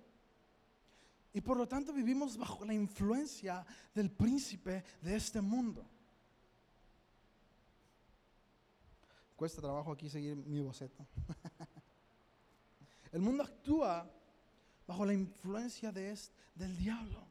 [1.32, 5.86] Y por lo tanto vivimos bajo la influencia del príncipe de este mundo.
[9.36, 11.06] Cuesta trabajo aquí seguir mi boceto.
[13.12, 14.10] El mundo actúa
[14.86, 17.27] bajo la influencia de este, del diablo.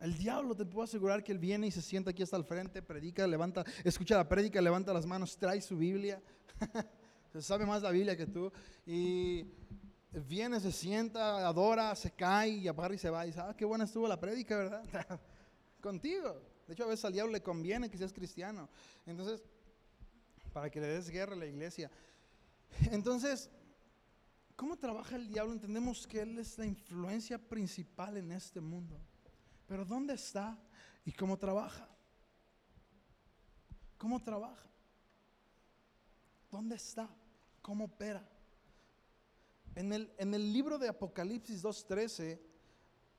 [0.00, 2.82] El diablo te puedo asegurar que él viene y se sienta aquí hasta el frente,
[2.82, 6.20] predica, levanta, escucha la prédica, levanta las manos, trae su Biblia.
[7.32, 8.52] se sabe más la Biblia que tú.
[8.86, 9.46] Y
[10.28, 13.24] viene, se sienta, adora, se cae y apaga y se va.
[13.24, 15.20] Y dice, ah, qué buena estuvo la prédica, ¿verdad?
[15.80, 16.40] Contigo.
[16.66, 18.68] De hecho, a veces al diablo le conviene que seas cristiano.
[19.06, 19.42] Entonces,
[20.52, 21.90] para que le des guerra a la iglesia.
[22.90, 23.50] Entonces,
[24.56, 25.52] ¿cómo trabaja el diablo?
[25.52, 28.98] Entendemos que él es la influencia principal en este mundo.
[29.66, 30.58] Pero ¿dónde está
[31.04, 31.88] y cómo trabaja?
[33.98, 34.68] ¿Cómo trabaja?
[36.50, 37.08] ¿Dónde está?
[37.62, 38.28] ¿Cómo opera?
[39.74, 42.40] En el, en el libro de Apocalipsis 2.13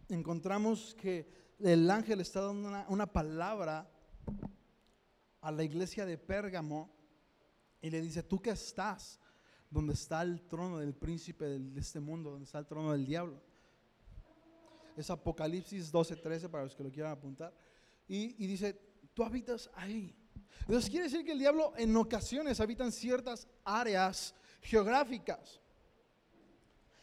[0.09, 1.27] encontramos que
[1.59, 3.89] el ángel está dando una, palabra
[5.41, 6.93] a la iglesia de Pérgamo
[7.81, 9.19] y le dice, tú que estás
[9.69, 13.41] donde está el trono del príncipe de este mundo, donde está el trono del diablo
[14.95, 17.53] es Apocalipsis 12, 13 para los que lo quieran apuntar.
[18.07, 18.79] Y, y dice,
[19.13, 20.15] tú habitas ahí.
[20.61, 25.59] Entonces quiere decir que el diablo en ocasiones habita en ciertas áreas geográficas.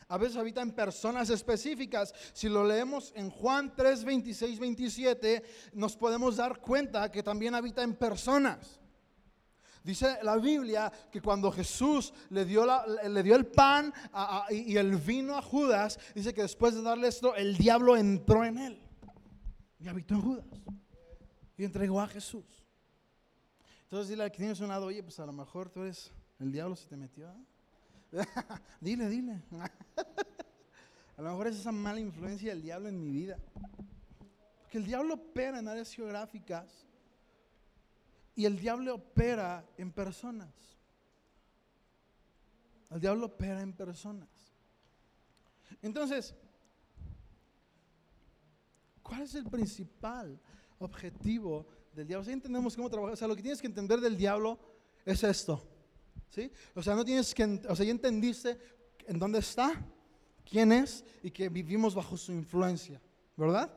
[0.08, 2.14] A veces habita en personas específicas.
[2.34, 7.82] Si lo leemos en Juan 3, 26, 27, nos podemos dar cuenta que también habita
[7.82, 8.81] en personas.
[9.84, 13.92] Dice la Biblia que cuando Jesús le dio, le dio el pan
[14.50, 18.58] y, el vino a Judas, dice que después de darle esto, el diablo entró en
[18.58, 18.80] él
[19.80, 20.46] y habitó en Judas
[21.56, 22.44] y entregó a Jesús.
[23.84, 26.88] Entonces dile al que tienes oye, pues a lo mejor tú eres, el diablo se
[26.88, 27.28] te metió.
[27.28, 27.44] ¿eh?
[28.80, 29.42] dile, dile.
[31.16, 33.38] A lo mejor es esa mala influencia del diablo en mi vida.
[34.62, 36.86] Porque el diablo opera en áreas geográficas
[38.34, 40.52] y el diablo opera en personas.
[42.90, 44.28] El diablo opera en personas.
[45.80, 46.34] Entonces,
[49.02, 50.38] ¿cuál es el principal
[50.78, 52.24] objetivo del diablo?
[52.24, 54.58] Si entendemos cómo trabaja, o sea, lo que tienes que entender del diablo
[55.04, 55.68] es esto.
[56.28, 56.50] ¿Sí?
[56.74, 58.58] O sea, no tienes que, o sea, ya entendiste
[59.06, 59.84] en dónde está,
[60.48, 63.00] quién es y que vivimos bajo su influencia,
[63.36, 63.70] ¿verdad?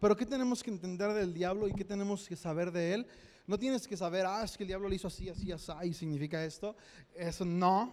[0.00, 3.06] Pero ¿qué tenemos que entender del diablo y qué tenemos que saber de él?
[3.48, 5.94] No tienes que saber, ah, es que el diablo le hizo así, así, así, y
[5.94, 6.76] significa esto.
[7.14, 7.92] Eso no.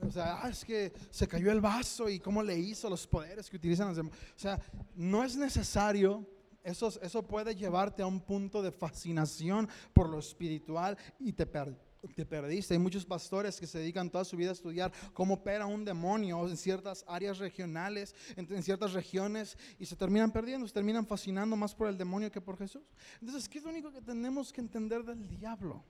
[0.00, 3.50] O sea, ah, es que se cayó el vaso y cómo le hizo los poderes
[3.50, 4.12] que utilizan los demás.
[4.36, 4.60] O sea,
[4.94, 6.24] no es necesario.
[6.62, 11.91] Eso, eso puede llevarte a un punto de fascinación por lo espiritual y te perde
[12.08, 12.74] te perdiste.
[12.74, 16.48] Hay muchos pastores que se dedican toda su vida a estudiar cómo opera un demonio
[16.48, 21.74] en ciertas áreas regionales, en, ciertas regiones, y se terminan perdiendo, se terminan fascinando más
[21.74, 22.82] por el demonio que por Jesús.
[23.20, 25.84] Entonces, ¿qué es lo único que tenemos que entender del diablo?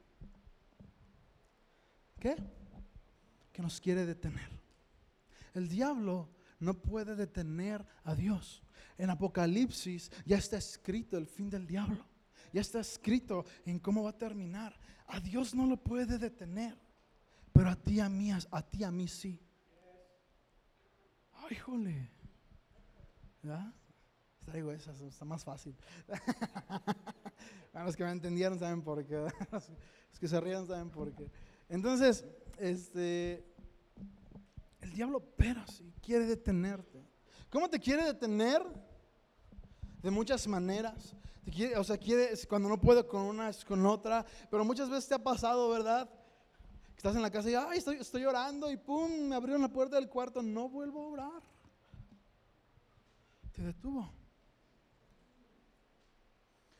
[2.20, 2.36] ¿Qué?
[3.52, 4.50] Que nos quiere detener.
[5.54, 6.28] El diablo
[6.60, 8.62] no puede detener a Dios.
[8.98, 12.06] En Apocalipsis ya está escrito el fin del diablo.
[12.52, 14.78] Ya está escrito en cómo va a terminar.
[15.12, 16.74] A Dios no lo puede detener,
[17.52, 19.38] pero a ti a mí, a, ti a mí sí.
[21.34, 22.10] Ay, jole.
[23.42, 23.74] ¿Ya?
[24.46, 25.76] Traigo esas, está más fácil.
[27.74, 29.16] los que me entendieron saben por qué.
[29.52, 31.30] Los que se rían saben por qué.
[31.68, 32.24] Entonces,
[32.58, 33.44] este,
[34.80, 37.04] el diablo opera si quiere detenerte.
[37.50, 38.62] ¿Cómo te quiere detener?
[40.02, 41.14] De muchas maneras
[41.76, 44.24] o sea, quiere, cuando no puede con una, es con otra.
[44.50, 46.08] Pero muchas veces te ha pasado, ¿verdad?
[46.96, 49.96] Estás en la casa y, ay, estoy, estoy orando y pum, me abrieron la puerta
[49.96, 51.42] del cuarto, no vuelvo a orar.
[53.52, 54.12] Te detuvo.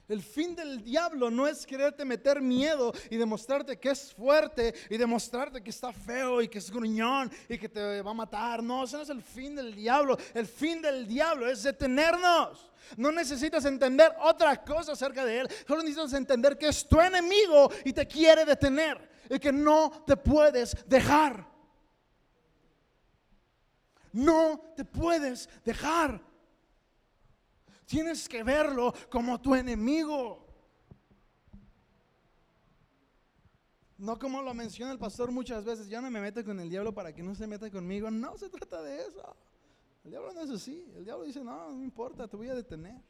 [0.08, 4.96] El fin del diablo no es quererte meter miedo y demostrarte que es fuerte y
[4.96, 8.62] demostrarte que está feo y que es gruñón y que te va a matar.
[8.62, 10.18] No, ese no es el fin del diablo.
[10.34, 12.70] El fin del diablo es detenernos.
[12.96, 15.48] No necesitas entender otra cosa acerca de él.
[15.66, 20.16] Solo necesitas entender que es tu enemigo y te quiere detener y que no te
[20.16, 21.46] puedes dejar.
[24.12, 26.31] No te puedes dejar.
[27.86, 30.46] Tienes que verlo como tu enemigo.
[33.98, 36.92] No como lo menciona el pastor muchas veces, ya no me meto con el diablo
[36.92, 38.10] para que no se meta conmigo.
[38.10, 39.36] No se trata de eso.
[40.04, 40.84] El diablo no es así.
[40.96, 43.00] El diablo dice, no, no importa, te voy a detener.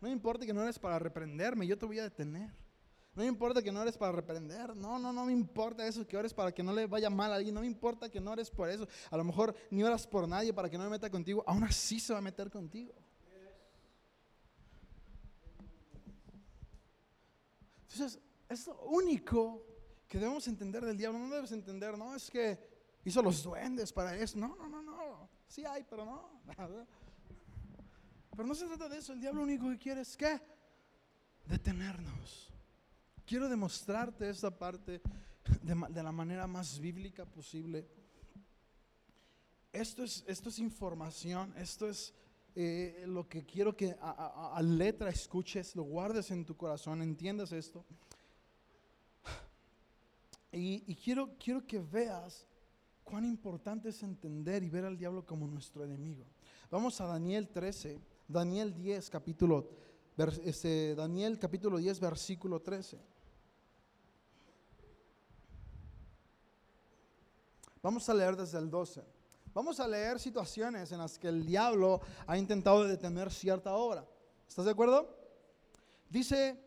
[0.00, 2.50] No importa que no eres para reprenderme, yo te voy a detener.
[3.14, 4.74] No importa que no eres para reprender.
[4.74, 7.36] No, no, no me importa eso, que ores para que no le vaya mal a
[7.36, 7.54] alguien.
[7.54, 8.88] No me importa que no eres por eso.
[9.10, 11.44] A lo mejor ni oras por nadie para que no me meta contigo.
[11.46, 12.92] Aún así se va a meter contigo.
[17.94, 19.64] Entonces, es lo único
[20.08, 21.18] que debemos entender del diablo.
[21.18, 22.58] No debes entender, no, es que
[23.04, 24.36] hizo los duendes para eso.
[24.36, 25.30] No, no, no, no.
[25.46, 26.42] Sí hay, pero no.
[28.36, 29.12] Pero no se trata de eso.
[29.12, 30.40] El diablo lo único que quiere es que
[31.46, 32.50] detenernos.
[33.24, 35.00] Quiero demostrarte esta parte
[35.62, 37.88] de, la manera más bíblica posible.
[39.72, 42.12] Esto es, esto es información, esto es
[42.56, 47.84] eh, lo que quiero que a, letra escuches, lo guardes en tu corazón, entiendas esto.
[50.56, 52.46] Y, quiero, quiero que veas
[53.02, 56.24] cuán importante es entender y ver al diablo como nuestro enemigo.
[56.70, 59.68] Vamos a Daniel 13, Daniel 10, capítulo,
[60.44, 63.00] este, Daniel capítulo 10, versículo 13.
[67.82, 69.13] Vamos a leer desde el 12.
[69.54, 74.04] Vamos a leer situaciones en las que el diablo ha intentado detener cierta obra.
[74.48, 75.16] ¿Estás de acuerdo?
[76.10, 76.58] Dice,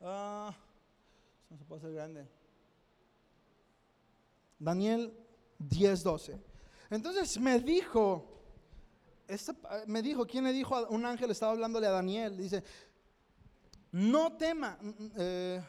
[0.00, 2.28] no se puede hacer grande.
[4.60, 5.12] Daniel
[5.58, 6.40] 10:12.
[6.90, 8.24] Entonces me dijo,
[9.26, 9.52] este,
[9.86, 10.76] me dijo, ¿quién le dijo?
[10.76, 12.36] A un ángel estaba hablándole a Daniel.
[12.36, 12.62] Dice,
[13.90, 14.78] no tema.
[15.16, 15.60] Eh,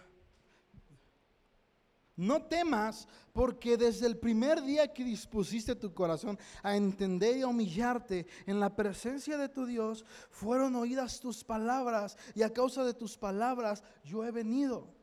[2.18, 7.48] no temas, porque desde el primer día que dispusiste tu corazón a entender y a
[7.48, 12.96] humillarte en la presencia de tu Dios, fueron oídas tus palabras y a causa de
[12.96, 14.98] tus palabras yo he venido.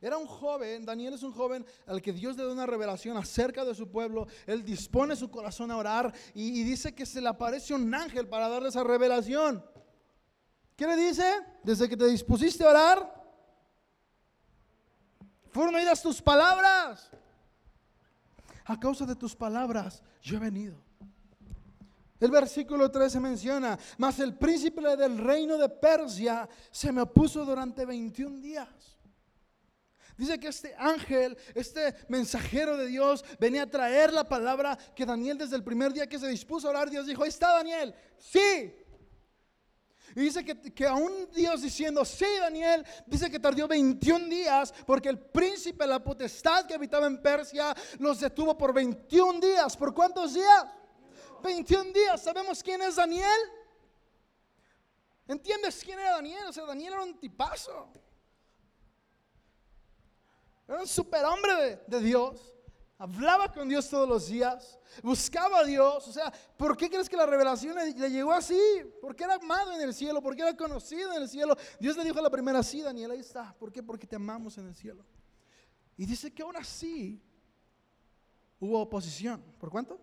[0.00, 3.64] Era un joven, Daniel es un joven al que Dios le da una revelación acerca
[3.64, 4.28] de su pueblo.
[4.46, 8.28] Él dispone su corazón a orar y, y dice que se le aparece un ángel
[8.28, 9.64] para darle esa revelación.
[10.76, 11.24] ¿Qué le dice?
[11.64, 13.15] Desde que te dispusiste a orar,
[15.56, 17.10] fueron oídas tus palabras.
[18.68, 20.76] a causa de tus palabras yo he venido.
[22.18, 27.84] El versículo 13 menciona, mas el príncipe del reino de Persia se me opuso durante
[27.84, 28.68] 21 días.
[30.16, 35.36] Dice que este ángel, este mensajero de Dios, venía a traer la palabra que Daniel
[35.36, 38.74] desde el primer día que se dispuso a orar, Dios dijo, ahí está Daniel, sí.
[40.16, 45.10] Y dice que, que aún Dios diciendo, sí Daniel, dice que tardó 21 días porque
[45.10, 49.76] el príncipe, la potestad que habitaba en Persia, los detuvo por 21 días.
[49.76, 50.64] ¿Por cuántos días?
[51.42, 52.22] 21 días.
[52.22, 53.38] ¿Sabemos quién es Daniel?
[55.28, 56.46] ¿Entiendes quién era Daniel?
[56.48, 57.92] O sea, Daniel era un tipazo.
[60.66, 62.55] Era un superhombre de, de Dios.
[62.98, 64.78] Hablaba con Dios todos los días.
[65.02, 66.08] Buscaba a Dios.
[66.08, 68.58] O sea, ¿por qué crees que la revelación le, le llegó así?
[69.02, 70.22] Porque era amado en el cielo.
[70.22, 71.56] Porque era conocido en el cielo.
[71.78, 73.54] Dios le dijo a la primera, sí, Daniel, ahí está.
[73.58, 73.82] ¿Por qué?
[73.82, 75.04] Porque te amamos en el cielo.
[75.96, 77.22] Y dice que aún así
[78.58, 79.42] hubo oposición.
[79.58, 80.00] ¿Por cuánto?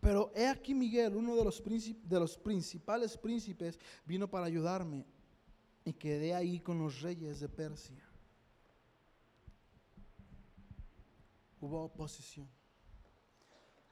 [0.00, 5.04] Pero he aquí Miguel, uno de los, de los principales príncipes, vino para ayudarme
[5.84, 8.09] y quedé ahí con los reyes de Persia.
[11.60, 12.48] Hubo oposición.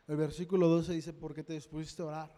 [0.06, 2.32] El versículo 12 dice, porque te dispusiste a orar.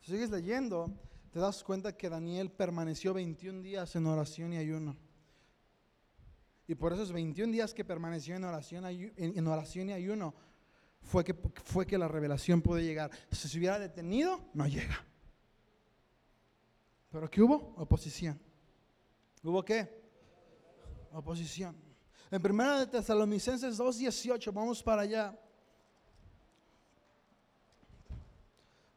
[0.00, 0.90] Si sigues leyendo,
[1.32, 4.96] te das cuenta que Daniel permaneció 21 días en oración y ayuno.
[6.66, 10.34] Y por esos 21 días que permaneció en oración, en oración y ayuno,
[11.04, 11.34] fue que,
[11.64, 13.10] fue que la revelación pudo llegar.
[13.30, 15.04] Si se hubiera detenido, no llega.
[17.10, 17.74] Pero ¿qué hubo?
[17.76, 18.40] Oposición.
[19.42, 19.88] ¿Hubo qué?
[21.12, 21.83] Oposición.
[22.34, 25.38] En primera de Tesalonicenses 2.18, vamos para allá.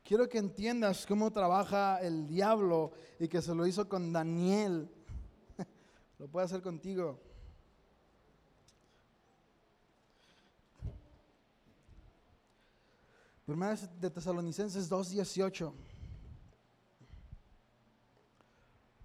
[0.03, 4.89] Quiero que entiendas cómo trabaja el diablo y que se lo hizo con Daniel.
[6.17, 7.21] lo puede hacer contigo.
[13.45, 15.73] Primera de Tesalonicenses 2.18.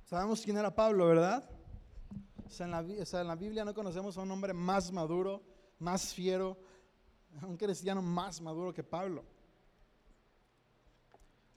[0.06, 1.51] Sabemos quién era Pablo, ¿verdad?
[2.46, 5.42] O sea, en la, Biblia no conocemos a un hombre más maduro,
[5.78, 6.58] más fiero,
[7.42, 9.24] un cristiano más maduro que Pablo.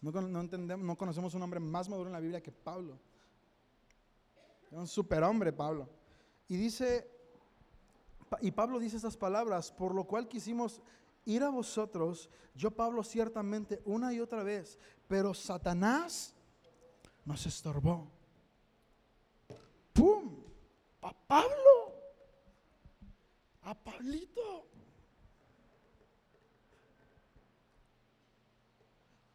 [0.02, 3.00] No, no, entendemos, no conocemos un hombre más maduro en la Biblia que Pablo.
[4.72, 5.90] Era un superhombre Pablo.
[6.48, 7.10] Y dice,
[8.42, 10.82] y Pablo dice estas palabras, por lo cual quisimos
[11.26, 14.78] ir a vosotros, yo Pablo ciertamente una y otra vez,
[15.08, 16.34] pero Satanás
[17.26, 18.15] nos estorbó.
[21.06, 21.94] A Pablo,
[23.62, 24.66] a Pablito,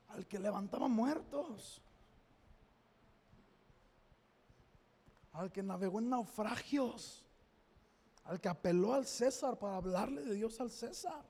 [0.08, 1.80] al que levantaba muertos,
[5.32, 7.24] al que navegó en naufragios,
[8.24, 11.24] al que apeló al César para hablarle de Dios al César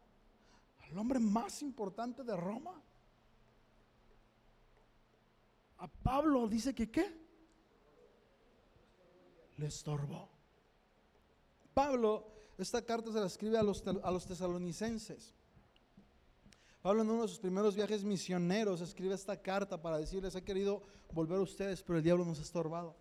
[0.91, 2.83] el hombre más importante de Roma.
[5.79, 7.20] A Pablo dice que qué?
[9.61, 10.27] Le estorbó.
[11.75, 15.35] Pablo, esta carta se la escribe a los, a los tesalonicenses.
[16.81, 20.83] Pablo en uno de sus primeros viajes misioneros escribe esta carta para decirles, he querido
[21.13, 22.97] volver a ustedes, pero el diablo nos ha estorbado.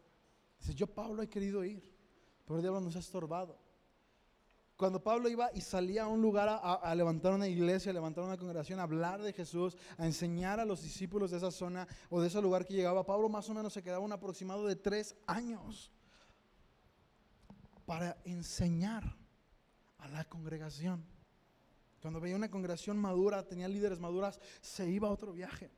[0.60, 1.82] Dice, yo Pablo he querido ir,
[2.44, 3.58] pero el diablo nos ha estorbado.
[4.76, 8.38] Cuando Pablo iba y salía a un lugar a, levantar una iglesia, a levantar una
[8.38, 12.28] congregación, a hablar de Jesús, a enseñar a los discípulos de esa zona o de
[12.28, 15.90] ese lugar que llegaba, Pablo más o menos se quedaba un aproximado de tres años
[17.90, 19.18] para enseñar
[19.98, 21.04] a la congregación.
[22.00, 25.72] Cuando veía una congregación madura, tenía líderes maduras, se iba a otro viaje.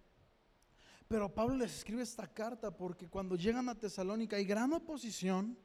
[1.08, 5.58] Pero Pablo les escribe esta carta porque cuando llegan a Tesalónica hay gran oposición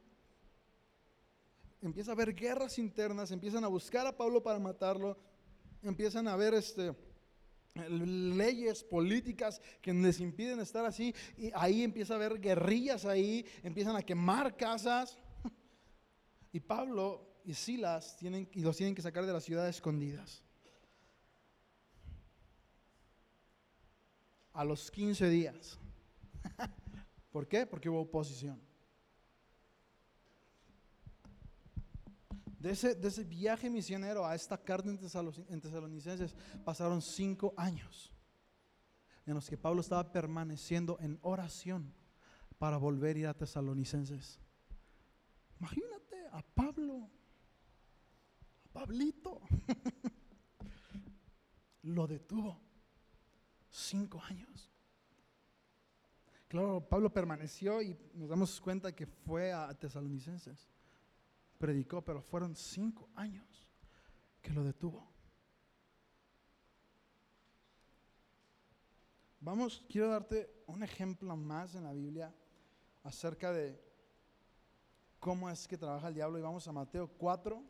[1.81, 5.17] empieza a haber guerras internas, empiezan a buscar a Pablo para matarlo,
[5.83, 6.95] empiezan a haber este,
[7.89, 13.97] leyes políticas que les impiden estar así, y ahí empieza a haber guerrillas ahí, empiezan
[13.97, 15.17] a quemar casas,
[16.57, 20.43] y Pablo y Silas tienen, y los tienen que sacar de la ciudad escondidas.
[24.53, 25.77] A los 15 días.
[27.31, 27.67] ¿Por qué?
[27.67, 28.59] Porque hubo oposición.
[32.57, 34.97] De ese, de ese viaje misionero a esta carta en,
[35.61, 36.35] Tesalonicenses
[36.65, 38.11] pasaron cinco años
[39.27, 41.93] en los que Pablo estaba permaneciendo en oración
[42.57, 44.39] para volver a ir a Tesalonicenses.
[45.59, 47.09] Imagínate a Pablo,
[48.65, 49.41] a Pablito.
[51.83, 52.59] Lo detuvo
[53.69, 54.71] cinco años.
[56.47, 60.69] Claro, Pablo permaneció y nos damos cuenta que fue a Tesalonicenses.
[61.57, 63.67] predicó, pero fueron cinco años
[64.41, 65.11] que lo detuvo.
[69.39, 72.33] Vamos, quiero darte un ejemplo más en la Biblia
[73.03, 73.81] acerca de
[75.19, 77.63] cómo es que trabaja el diablo y vamos a Mateo 4.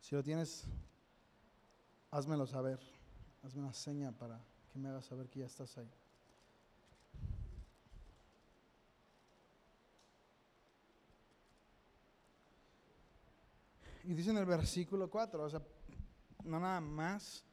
[0.00, 0.64] Si lo tienes,
[2.10, 2.78] házmelo saber.
[3.42, 4.40] Hazme una seña para
[4.72, 5.90] que me hagas saber que ya estás ahí.
[14.04, 15.60] Y dice en el versículo 4, o sea,
[16.44, 17.44] no nada más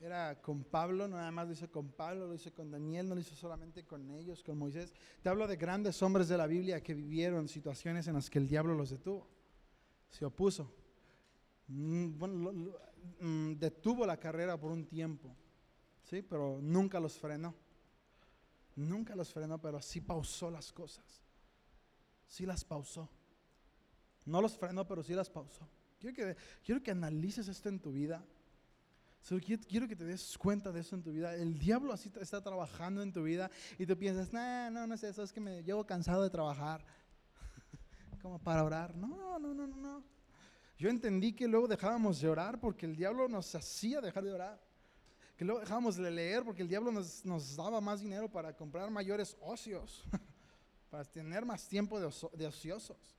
[0.00, 3.14] era con Pablo, no nada más lo dice con Pablo, lo dice con Daniel, no
[3.14, 4.94] lo hizo solamente con ellos, con Moisés.
[5.22, 8.48] Te hablo de grandes hombres de la Biblia que vivieron situaciones en las que el
[8.48, 9.28] diablo los detuvo,
[10.08, 10.72] se opuso.
[11.68, 12.52] Mm, bueno,
[13.20, 15.36] mm, detuvo la carrera por un tiempo,
[16.02, 16.22] ¿sí?
[16.22, 17.54] Pero nunca los frenó.
[18.76, 21.04] Nunca los frenó, pero sí pausó las cosas.
[22.26, 23.08] Sí las pausó.
[24.24, 25.68] No los frenó, pero sí las pausó.
[25.98, 28.24] Quiero que, quiero que analices esto en tu vida.
[29.20, 31.34] Solo quiero, que te des cuenta de eso en tu vida.
[31.34, 35.02] El diablo así está trabajando en tu vida y tú piensas, no, no, no es
[35.02, 36.84] eso, es que me llevo cansado de trabajar.
[38.22, 38.96] Como para orar.
[38.96, 40.04] No, no, no, no, no.
[40.78, 44.60] Yo entendí que luego dejábamos de orar porque el diablo nos hacía dejar de orar.
[45.36, 48.90] Que luego dejábamos de leer porque el diablo nos, nos daba más dinero para comprar
[48.90, 50.02] mayores ocios,
[50.90, 53.16] para tener más tiempo de, oso- de ociosos.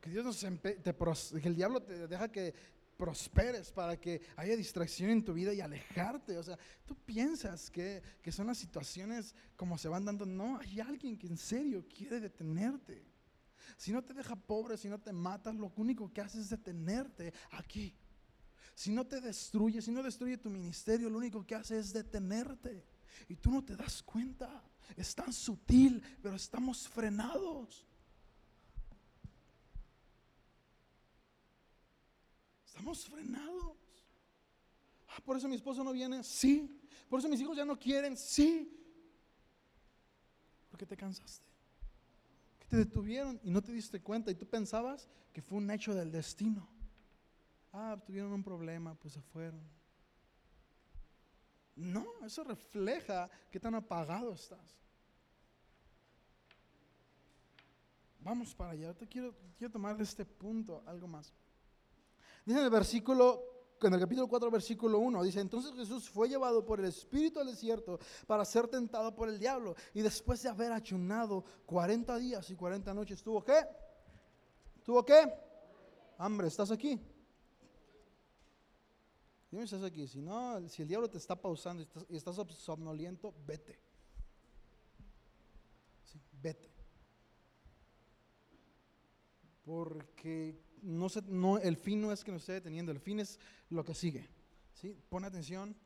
[0.00, 2.52] Que Dios nos que el diablo te deja que
[2.96, 6.36] prosperes para que haya distracción en tu vida y alejarte.
[6.38, 10.26] O sea, tú piensas que, que son las situaciones como se van dando.
[10.26, 13.04] No, hay alguien que en serio quiere detenerte.
[13.76, 17.32] Si no te deja pobre, si no te matas, lo único que hace es detenerte
[17.50, 17.96] aquí.
[18.74, 22.84] Si no te destruye, si no destruye tu ministerio, lo único que hace es detenerte.
[23.28, 24.62] Y tú no te das cuenta.
[24.96, 27.86] Es tan sutil, pero estamos frenados.
[32.72, 33.76] Estamos frenados.
[35.08, 36.80] Ah, por eso mi esposo no viene, sí.
[37.06, 38.66] Por eso mis hijos ya no quieren, sí.
[40.70, 41.46] Porque te cansaste.
[42.58, 45.94] Que te detuvieron y no te diste cuenta y tú pensabas que fue un hecho
[45.94, 46.66] del destino.
[47.74, 49.60] Ah, tuvieron un problema, pues se fueron.
[51.76, 54.78] No, eso refleja qué tan apagado estás.
[58.20, 58.86] Vamos para allá.
[58.86, 61.34] Ahorita quiero, quiero tomar de este punto algo más.
[62.44, 63.42] Dice en el versículo,
[63.80, 67.46] en el capítulo 4, versículo 1, dice, entonces Jesús fue llevado por el Espíritu al
[67.46, 69.74] desierto para ser tentado por el diablo.
[69.94, 73.66] Y después de haber ayunado 40 días y 40 noches, ¿tuvo qué?
[74.84, 75.32] ¿Tuvo qué?
[76.18, 77.00] Hambre, ¿estás aquí?
[79.52, 80.08] Dime si estás aquí.
[80.08, 83.78] Si no, si el diablo te está pausando y estás, somnoliento, vete.
[86.40, 86.72] Vete.
[89.62, 93.38] Porque no el fin no es que nos esté deteniendo, el fin es
[93.70, 94.28] lo que sigue.
[94.74, 94.96] ¿sí?
[95.08, 95.76] Pon atención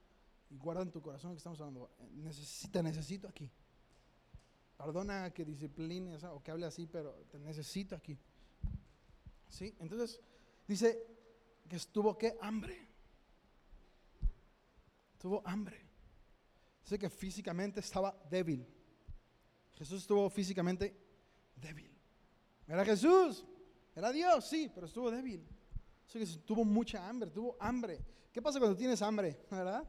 [0.51, 1.91] y guarda en tu corazón que estamos hablando.
[2.17, 3.51] Necesi- te necesito aquí.
[4.77, 8.19] Perdona que disciplines o que hable así, pero te necesito aquí.
[9.49, 9.75] ¿Sí?
[9.79, 10.21] Entonces,
[10.67, 10.99] dice
[11.69, 12.87] que estuvo que hambre.
[15.19, 15.81] Tuvo hambre.
[16.83, 18.67] Dice que físicamente estaba débil.
[19.75, 20.97] Jesús estuvo físicamente
[21.57, 21.91] débil.
[22.69, 23.45] Era Jesús,
[23.97, 25.45] era Dios, sí, pero estuvo débil.
[26.05, 28.01] Dice que tuvo mucha hambre, tuvo hambre.
[28.33, 29.41] ¿Qué pasa cuando tienes hambre?
[29.51, 29.85] ¿Verdad?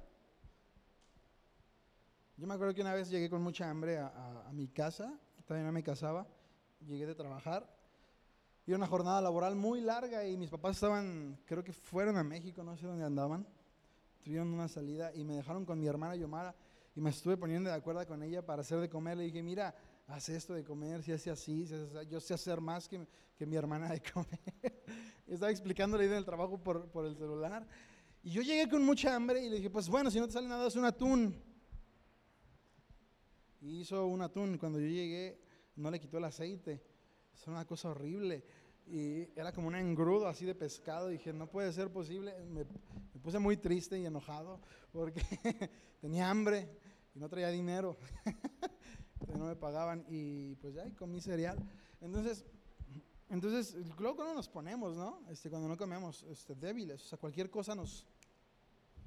[2.37, 5.13] Yo me acuerdo que una vez llegué con mucha hambre a, a- a mi casa,
[5.45, 6.27] todavía no me casaba,
[6.87, 7.67] llegué de trabajar.
[8.65, 12.63] Y una jornada laboral muy larga y mis papás estaban, creo que fueron a México,
[12.63, 13.47] no sé dónde andaban.
[14.23, 16.53] Tuvieron una salida y me dejaron con mi hermana Yomara
[16.95, 19.17] y me estuve poniendo de acuerdo con ella para hacer de comer.
[19.17, 19.73] Le dije, mira,
[20.07, 22.07] haz esto de comer, si hace así, si hace así.
[22.09, 23.05] yo sé hacer más que,
[23.35, 24.83] que mi hermana de comer.
[25.27, 27.67] Estaba explicándole ahí en el trabajo por, por el celular.
[28.23, 30.47] Y yo llegué con mucha hambre y le dije, pues bueno, si no te sale
[30.47, 31.35] nada, es un atún.
[33.61, 34.57] Y hizo un atún.
[34.57, 35.39] Cuando yo llegué,
[35.75, 36.81] no le quitó el aceite.
[37.33, 38.43] Es una cosa horrible.
[38.87, 41.09] Y era como un engrudo así de pescado.
[41.09, 42.33] dije, no puede ser posible.
[42.45, 42.63] Me,
[43.13, 45.21] me puse muy triste y enojado porque
[46.01, 46.69] tenía hambre
[47.13, 47.97] y no traía dinero.
[49.37, 51.57] No me pagaban y pues ya comí cereal.
[52.01, 52.45] Entonces,
[53.29, 55.21] entonces luego cuando nos ponemos, ¿no?
[55.29, 58.05] Este, cuando no comemos este, débiles, o sea, cualquier cosa nos,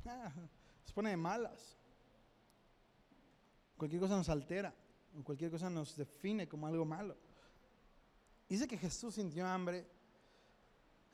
[0.06, 0.32] ah,
[0.82, 1.76] nos pone de malas.
[3.76, 4.74] Cualquier cosa nos altera,
[5.18, 7.16] o cualquier cosa nos define como algo malo.
[8.48, 9.86] Dice que Jesús sintió hambre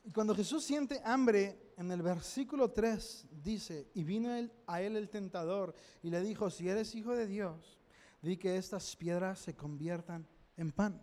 [0.03, 4.95] Y cuando Jesús siente hambre, en el versículo 3 dice, y vino él- a él
[4.95, 7.76] el tentador y le dijo, si eres hijo de Dios,
[8.21, 11.01] di que estas piedras se conviertan en pan.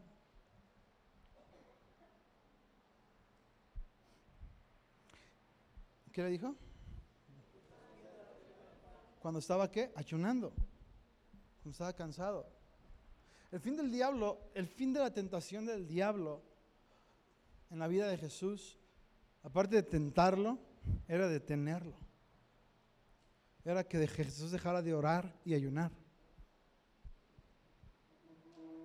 [6.12, 6.54] ¿Qué le dijo?
[9.20, 9.90] Cuando estaba qué?
[9.96, 10.52] Ayunando.
[11.62, 12.46] Cuando estaba cansado.
[13.50, 16.42] El fin del diablo, el fin de la tentación del diablo
[17.70, 18.78] en la vida de Jesús,
[19.42, 20.58] aparte de tentarlo,
[21.08, 21.96] era detenerlo.
[23.64, 25.90] Era que Jesús dejara de orar y ayunar.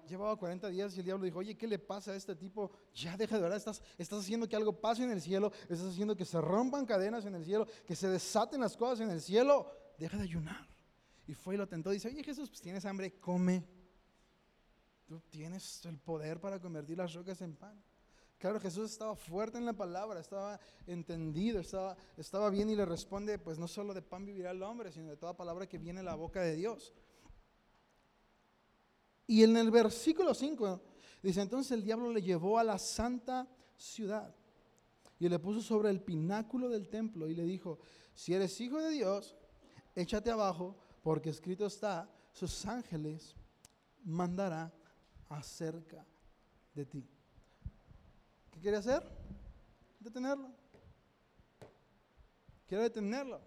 [0.10, 2.72] Llevaba 40 días y el diablo dijo, oye, ¿qué le pasa a este tipo?
[2.96, 6.26] Ya deja de orar, estás, haciendo que algo pase en el cielo, estás haciendo que
[6.26, 10.18] se rompan cadenas en el cielo, que se desaten las cosas en el cielo, deja
[10.18, 10.68] de ayunar.
[11.28, 13.64] Y fue y lo tentó, dice, oye Jesús, pues tienes hambre, come.
[15.06, 17.80] Tú tienes el poder para convertir las rocas en pan.
[18.40, 23.38] Claro, Jesús estaba fuerte en la palabra, estaba entendido, estaba, estaba bien y le responde,
[23.38, 26.06] pues no solo de pan vivirá el hombre, sino de toda palabra que viene de
[26.06, 26.94] la boca de Dios.
[29.30, 30.82] Y en el versículo 5
[31.22, 34.34] dice, entonces el diablo le llevó a la santa ciudad
[35.20, 37.78] y le puso sobre el pináculo del templo y le dijo,
[38.16, 39.36] si eres hijo de Dios,
[39.94, 43.36] échate abajo, porque escrito está, sus ángeles
[44.04, 44.74] mandará
[45.28, 46.04] acerca
[46.74, 47.08] de ti.
[48.50, 49.04] ¿Qué quiere hacer?
[50.00, 50.52] Detenerlo.
[52.68, 53.40] Quiere detenerlo.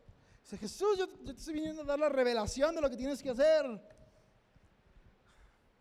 [0.45, 3.31] Dice, Jesús, yo, te estoy viniendo a dar la revelación de lo que tienes que
[3.31, 3.65] hacer.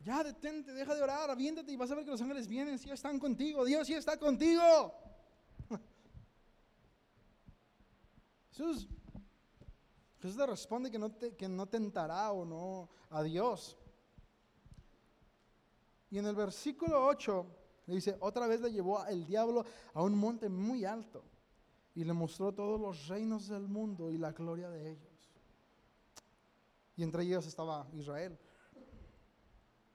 [0.04, 2.90] Ya detente, deja de orar, aviéntate y vas a ver que los ángeles vienen, si
[2.90, 4.94] están contigo, Dios sí está contigo.
[8.52, 8.88] Jesús,
[10.20, 13.78] Jesús le responde que no, te- que no tentará o no a Dios.
[16.10, 17.46] Y en el versículo 8
[17.88, 21.24] le dice, otra vez le llevó el diablo a un monte muy alto
[21.96, 25.32] y le mostró todos los reinos del mundo y la gloria de ellos.
[26.96, 28.38] Y entre ellos estaba Israel.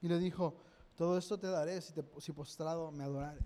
[0.07, 0.55] Y le dijo,
[0.95, 3.43] todo esto te daré si, te- si postrado me adorares.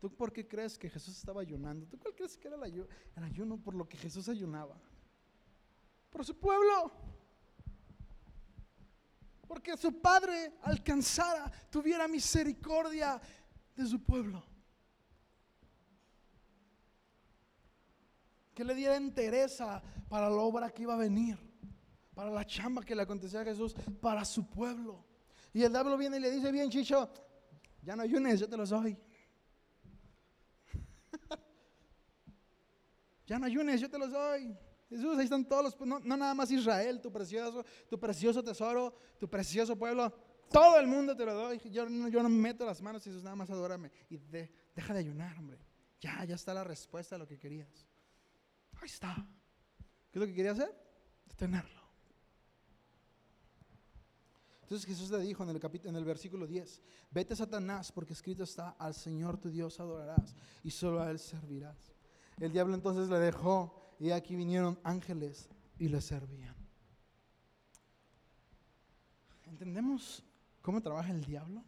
[0.00, 1.86] ¿Tú por qué crees que Jesús estaba ayunando?
[1.86, 4.80] ¿Tú cuál crees que era el, ayu- el ayuno por lo que Jesús ayunaba?
[6.08, 6.90] Por su pueblo.
[9.46, 13.20] Porque su padre alcanzara, tuviera misericordia
[13.76, 14.42] de su pueblo.
[18.54, 21.38] Que le diera entereza para la obra que iba a venir,
[22.14, 25.11] para la chamba que le acontecía a Jesús, para su pueblo.
[25.52, 27.10] Y el diablo viene y le dice, bien Chicho,
[27.82, 28.96] ya no ayunes, yo te los doy.
[33.26, 34.56] ya no ayunes, yo te los doy.
[34.88, 38.94] Jesús, ahí están todos los, no, no nada más Israel, tu precioso, tu precioso tesoro,
[39.18, 40.12] tu precioso pueblo,
[40.50, 41.58] todo el mundo te lo doy.
[41.70, 43.90] Yo, yo no meto las manos, Jesús, nada más adórame.
[44.10, 45.58] Y de- deja de ayunar, hombre.
[46.00, 47.86] Ya, ya está la respuesta a lo que querías.
[48.74, 49.14] Ahí está.
[50.10, 50.74] ¿Qué es lo que quería hacer?
[51.26, 51.81] Detenerlo.
[54.72, 58.70] Entonces Jesús le dijo en el, en el versículo 10, vete Satanás porque escrito está,
[58.78, 61.92] al Señor tu Dios adorarás y solo a Él servirás.
[62.40, 66.56] El diablo entonces le dejó y aquí vinieron ángeles y le servían.
[69.44, 70.24] ¿Entendemos
[70.62, 71.62] cómo trabaja el diablo?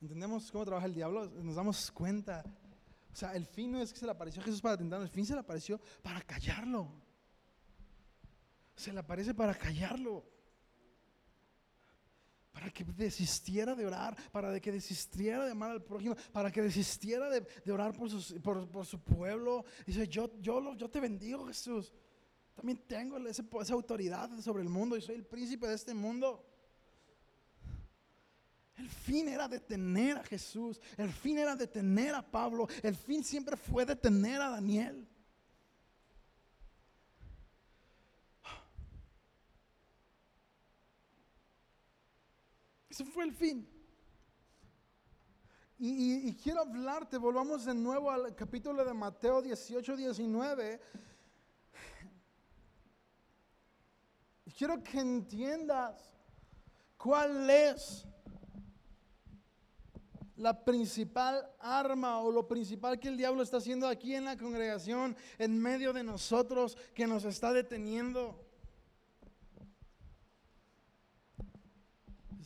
[0.00, 1.26] ¿Entendemos cómo trabaja el diablo?
[1.26, 2.42] Nos damos cuenta.
[3.12, 5.10] O sea, el fin no es que se le apareció a Jesús para tentarlo, el
[5.10, 7.01] fin se le apareció para callarlo.
[8.76, 10.24] Se le aparece para callarlo.
[12.52, 17.30] Para que desistiera de orar, para que desistiera de amar al prójimo, para que desistiera
[17.30, 18.10] de, orar por,
[18.84, 19.64] su pueblo.
[19.86, 21.92] Dice, yo, yo, yo te bendigo Jesús.
[22.54, 26.46] También tengo esa autoridad sobre el mundo y soy el príncipe de este mundo.
[28.76, 33.56] El fin era detener a Jesús, el fin era detener a Pablo, el fin siempre
[33.56, 35.06] fue detener a Daniel.
[42.92, 43.66] Ese fue el fin.
[45.78, 50.78] Y, quiero hablarte, volvamos de nuevo al capítulo de Mateo 18, 19.
[54.44, 56.12] Y quiero que entiendas
[56.98, 58.06] cuál es
[60.36, 65.16] la principal arma o lo principal que el diablo está haciendo aquí en la congregación,
[65.38, 68.41] en medio de nosotros, que nos está deteniendo.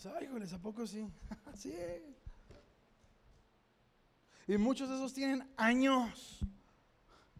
[0.05, 1.09] Ay, ¿a poco sí?
[1.55, 1.73] sí.
[4.47, 6.41] Y muchos de esos tienen años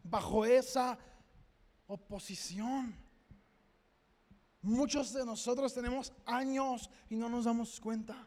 [0.03, 0.99] bajo esa
[1.87, 2.95] oposición.
[4.63, 8.27] Muchos de nosotros tenemos años y no nos damos cuenta.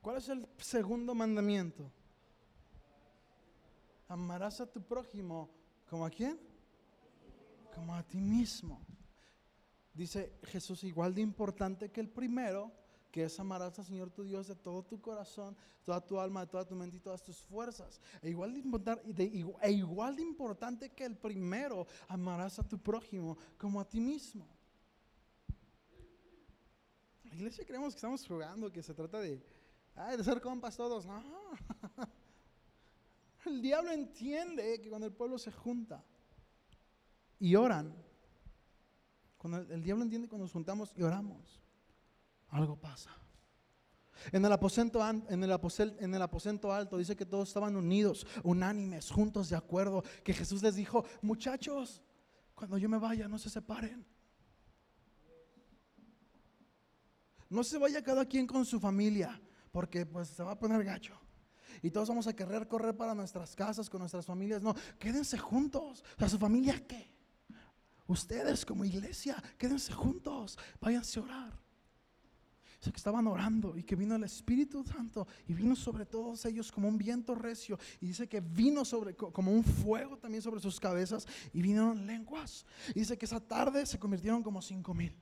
[0.00, 1.90] ¿Cuál es el segundo mandamiento?
[4.08, 5.50] Amarás a tu prójimo
[5.88, 6.40] como a quién?
[7.74, 8.80] Como a ti mismo.
[9.92, 12.72] Dice Jesús, igual de importante que el primero,
[13.10, 16.64] que es amarás al Señor tu Dios de todo tu corazón, toda tu alma, toda
[16.64, 18.00] tu mente y todas tus fuerzas.
[18.22, 19.24] E igual de,
[19.62, 24.46] e igual de importante que el primero, amarás a tu prójimo como a ti mismo.
[27.24, 29.42] La iglesia creemos que estamos jugando, que se trata de,
[30.16, 31.06] de ser compas todos.
[33.46, 36.04] El diablo entiende que cuando el pueblo se junta
[37.38, 37.94] y oran,
[39.40, 41.62] cuando el, diablo entiende cuando nos juntamos y oramos,
[42.48, 43.10] algo pasa.
[44.32, 45.58] En el, aposento, en, el
[45.98, 50.04] en el aposento alto dice que todos estaban unidos, unánimes, juntos, de acuerdo.
[50.22, 52.02] Que Jesús les dijo, muchachos,
[52.54, 54.06] cuando yo me vaya, no se separen.
[57.48, 59.40] No se vaya cada quien con su familia,
[59.72, 61.18] porque pues se va a poner gacho.
[61.80, 64.60] Y todos vamos a querer correr para nuestras casas, con nuestras familias.
[64.60, 66.04] No, quédense juntos.
[66.18, 67.19] ¿A su familia qué?
[68.10, 71.52] Ustedes como iglesia, quédense juntos, váyanse a orar.
[72.80, 76.72] Dice que estaban orando y que vino el Espíritu Santo y vino sobre todos ellos
[76.72, 77.78] como un viento recio.
[78.00, 82.66] Y dice que vino sobre, como un fuego también sobre sus cabezas y vinieron lenguas.
[82.96, 85.14] Y dice que esa tarde se convirtieron como cinco mil.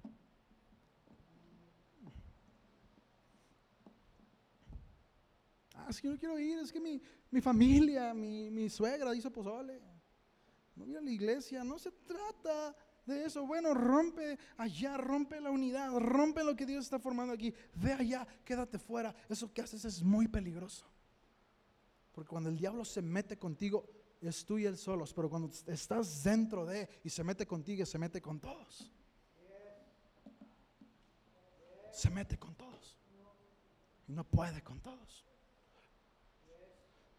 [5.74, 9.30] Ah, es que no quiero ir, es que mi, mi familia, mi, mi suegra hizo
[9.30, 9.97] pozole
[10.87, 12.74] no la iglesia, no se trata
[13.07, 13.47] de eso.
[13.47, 17.53] Bueno, rompe allá, rompe la unidad, rompe lo que Dios está formando aquí.
[17.74, 19.14] Ve allá, quédate fuera.
[19.29, 20.87] Eso que haces es muy peligroso.
[22.12, 23.89] Porque cuando el diablo se mete contigo,
[24.20, 25.12] es tú y él solos.
[25.14, 28.93] Pero cuando estás dentro de y se mete contigo, se mete con todos.
[31.93, 32.97] Se mete con todos.
[34.07, 35.24] No puede con todos.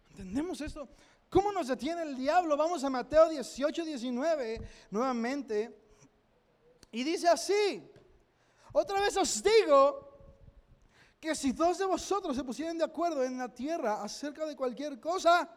[0.09, 0.89] ¿Entendemos esto?
[1.29, 2.57] ¿Cómo nos detiene el diablo?
[2.57, 5.77] Vamos a Mateo 18, 19 nuevamente.
[6.91, 7.87] Y dice así,
[8.73, 10.09] otra vez os digo
[11.19, 14.99] que si dos de vosotros se pusieran de acuerdo en la tierra acerca de cualquier
[14.99, 15.47] cosa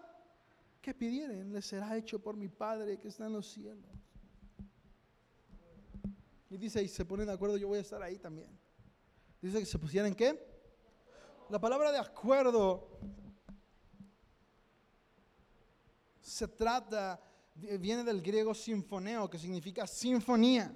[0.82, 3.90] que pidieren, les será hecho por mi Padre que está en los cielos.
[6.50, 8.50] Y dice, y se ponen de acuerdo, yo voy a estar ahí también.
[9.40, 10.38] Dice que se pusieran qué?
[11.48, 12.98] La palabra de acuerdo
[16.22, 17.20] se trata,
[17.54, 20.74] viene del griego sinfoneo, que significa sinfonía,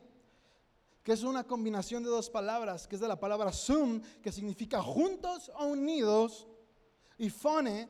[1.03, 4.83] que es una combinación de dos palabras, que es de la palabra sum, que significa
[4.83, 6.49] juntos o unidos,
[7.17, 7.89] y fone,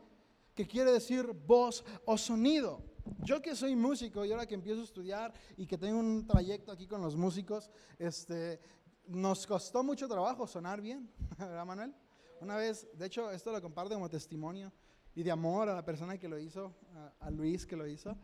[0.54, 2.82] que quiere decir voz o sonido.
[3.22, 6.72] Yo que soy músico y ahora que empiezo a estudiar y que tengo un trayecto
[6.72, 8.60] aquí con los músicos, este,
[9.06, 11.94] nos costó mucho trabajo sonar bien, ¿verdad Manuel?
[12.40, 14.72] Una vez, de hecho, esto lo comparto como testimonio
[15.16, 16.74] y de amor a la persona que lo hizo,
[17.20, 18.14] a, Luis que lo hizo.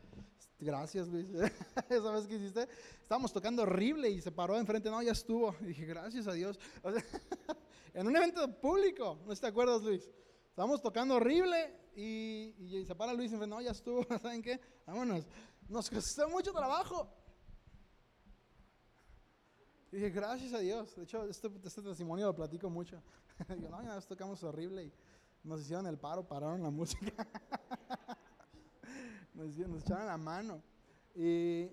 [0.58, 1.26] Gracias, Luis.
[1.88, 2.68] Esa vez que hiciste,
[3.00, 5.56] estábamos tocando horrible y se paró enfrente, no, ya estuvo.
[5.62, 6.60] Y dije, gracias a Dios.
[7.94, 10.08] en un evento público, ¿no te acuerdas, Luis?
[10.50, 14.04] Estábamos tocando horrible y, y se para Luis enfrente, no, ya estuvo.
[14.20, 14.60] ¿Saben qué?
[14.86, 15.26] Vámonos.
[15.70, 17.10] Nos costó mucho trabajo.
[19.90, 20.94] Y dije, gracias a Dios.
[20.94, 23.02] De hecho, este, este testimonio lo platico mucho.
[23.48, 24.84] Digo, no, ya nos tocamos horrible.
[24.84, 24.92] Y,
[25.44, 27.26] nos hicieron el paro, pararon la música.
[29.34, 30.62] nos, nos echaron la mano.
[31.14, 31.68] Y,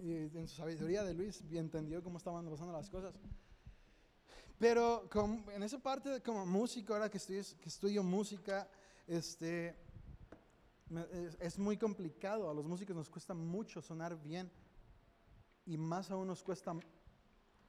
[0.00, 3.14] en su sabiduría de Luis entendió cómo estaban pasando las cosas.
[4.58, 5.08] Pero
[5.54, 8.68] en esa parte como músico, ahora que estudio, que estudio música,
[9.06, 9.76] este,
[11.12, 12.48] es, es, muy complicado.
[12.50, 14.50] A los músicos nos cuesta mucho sonar bien.
[15.66, 16.74] Y más aún nos cuesta,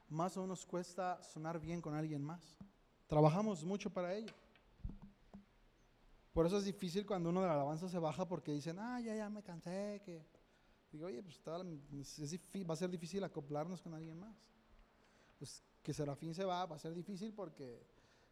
[0.09, 2.55] más aún nos cuesta sonar bien con alguien más.
[3.09, 4.31] Trabajamos mucho para ello.
[6.31, 9.15] Por eso es difícil cuando uno de la alabanza se baja porque dicen, ah, ya,
[9.15, 9.99] ya me cansé.
[10.05, 10.23] Que...
[10.91, 14.37] Digo, oye, pues va a ser difícil acoplarnos con alguien más.
[15.39, 17.81] Pues que Serafín se va, va a ser difícil porque,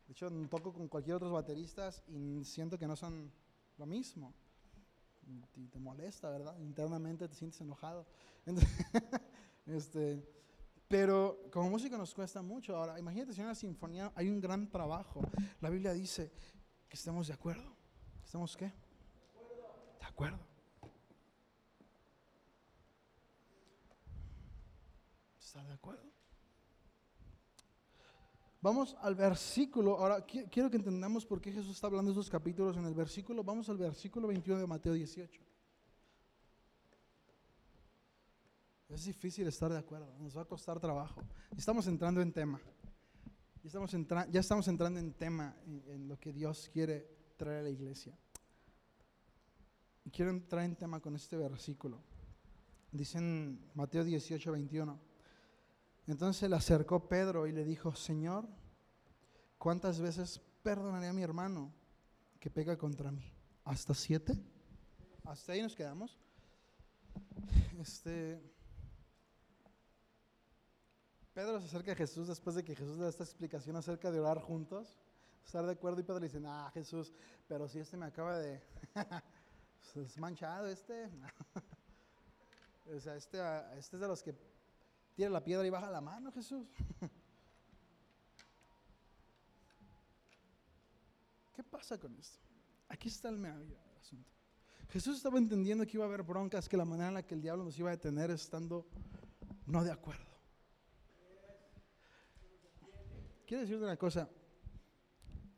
[0.05, 3.31] de hecho, toco con cualquier otro bateristas y siento que no son
[3.79, 4.31] lo mismo.
[5.55, 6.55] Y te molesta, ¿verdad?
[6.59, 8.05] Internamente te sientes enojado.
[9.65, 10.23] este,
[10.87, 12.75] pero como música nos cuesta mucho.
[12.75, 15.21] Ahora, imagínate si en una sinfonía hay un gran trabajo.
[15.59, 16.31] La Biblia dice
[16.87, 17.75] que estemos de acuerdo.
[18.23, 18.65] ¿Estamos qué?
[18.65, 20.39] De acuerdo.
[25.39, 26.07] ¿Está de acuerdo?
[28.61, 29.97] Vamos al versículo.
[29.97, 33.43] Ahora quiero que entendamos por qué Jesús está hablando de esos capítulos en el versículo.
[33.43, 35.46] Vamos al versículo 21 de Mateo 18.
[38.89, 41.21] Es difícil estar de acuerdo, nos va a costar trabajo.
[41.57, 42.59] Estamos entrando en tema.
[43.61, 47.59] Ya estamos, entra- ya estamos entrando en tema, en, en lo que Dios quiere traer
[47.59, 48.17] a la iglesia.
[50.05, 52.01] Y quiero entrar en tema con este versículo.
[52.93, 54.97] Dice en Mateo 18, 21.
[56.07, 58.47] Entonces le acercó Pedro y le dijo, Señor,
[59.57, 61.73] ¿cuántas veces perdonaré a mi hermano
[62.39, 63.29] que pega contra mí?
[63.65, 64.41] ¿Hasta siete?
[65.25, 66.17] Hasta ahí nos quedamos.
[67.77, 68.41] Este,
[71.37, 74.41] Pedro se acerca a Jesús después de que Jesús da esta explicación acerca de orar
[74.41, 74.97] juntos.
[75.45, 77.13] Estar de acuerdo y Pedro le dice, ah, Jesús,
[77.47, 78.59] pero si este me acaba de...
[79.93, 81.11] pues, es manchado este.
[82.91, 84.33] o sea, este, ah, este es de los que
[85.15, 86.65] tira la piedra y baja la mano, Jesús.
[91.55, 92.39] ¿Qué pasa con esto?
[92.89, 94.31] Aquí está el meollo del asunto.
[94.89, 97.43] Jesús estaba entendiendo que iba a haber broncas, que la manera en la que el
[97.43, 98.87] diablo nos iba a detener estando
[99.67, 100.26] no de acuerdo.
[103.47, 104.29] Quiero decirte una cosa.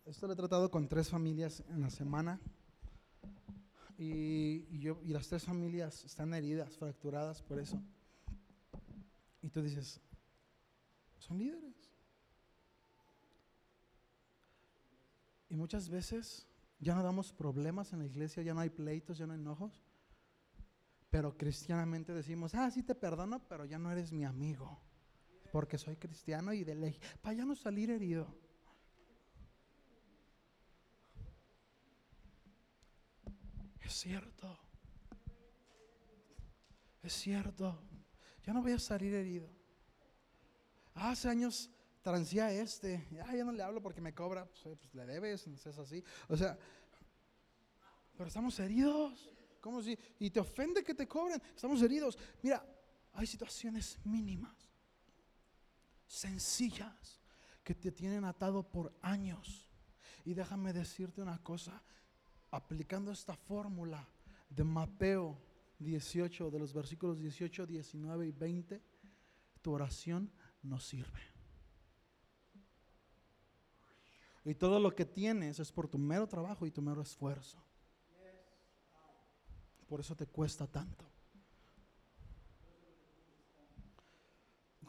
[0.05, 2.39] Esto lo he tratado con tres familias en la semana.
[3.97, 7.81] Y, y yo, y las tres familias están heridas, fracturadas por eso.
[9.41, 9.99] Y tú dices,
[11.17, 11.89] son líderes.
[15.49, 16.47] Y muchas veces
[16.79, 19.81] ya no damos problemas en la iglesia, ya no hay pleitos, ya no hay enojos.
[21.09, 24.79] Pero cristianamente decimos, ah, sí te perdono, pero ya no eres mi amigo.
[25.51, 26.99] Porque soy cristiano y de ley.
[27.21, 28.27] Para ya no salir herido.
[33.81, 34.59] Es cierto.
[37.01, 37.81] Es cierto.
[38.45, 39.49] Ya no voy a salir herido.
[40.93, 41.69] Hace años
[42.01, 43.07] transía este.
[43.11, 44.45] Ya, ya no le hablo porque me cobra.
[44.45, 46.03] Pues, eh, pues, le debes, no seas así.
[46.27, 46.57] O sea,
[48.15, 49.31] pero estamos heridos.
[49.61, 49.97] ¿Cómo si?
[50.19, 51.41] Y te ofende que te cobren.
[51.55, 52.17] Estamos heridos.
[52.41, 52.65] Mira,
[53.13, 54.68] hay situaciones mínimas,
[56.09, 57.21] sencillas,
[57.63, 59.69] que te tienen atado por años.
[60.25, 61.81] Y déjame decirte una cosa,
[62.51, 64.07] aplicando esta fórmula
[64.49, 65.39] de Mateo
[65.77, 68.81] 18, de los versículos 18, 19 y 20,
[69.61, 70.31] tu oración
[70.63, 71.21] no sirve.
[74.43, 77.63] Y todo lo que tienes es por tu mero trabajo y tu mero esfuerzo.
[79.87, 81.08] Por eso te cuesta tanto.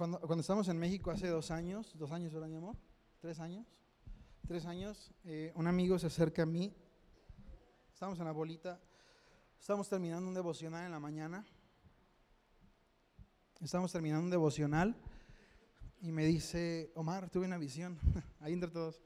[0.00, 2.74] Cuando, cuando estamos en México hace dos años, dos años, ¿verdad, mi amor?
[3.18, 3.66] ¿Tres años?
[4.48, 6.74] Tres años, eh, un amigo se acerca a mí.
[7.92, 8.80] Estamos en la bolita.
[9.60, 11.44] Estamos terminando un devocional en la mañana.
[13.60, 14.96] Estamos terminando un devocional.
[16.00, 17.98] Y me dice, Omar, tuve una visión.
[18.40, 19.02] Ahí entre todos.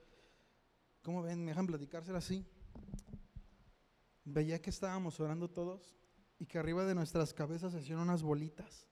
[1.03, 1.45] ¿Cómo ven?
[1.45, 2.47] ¿Me dejan platicársela así?
[4.25, 5.97] Veía que estábamos orando todos
[6.39, 8.87] y que arriba de nuestras cabezas se hicieron unas bolitas.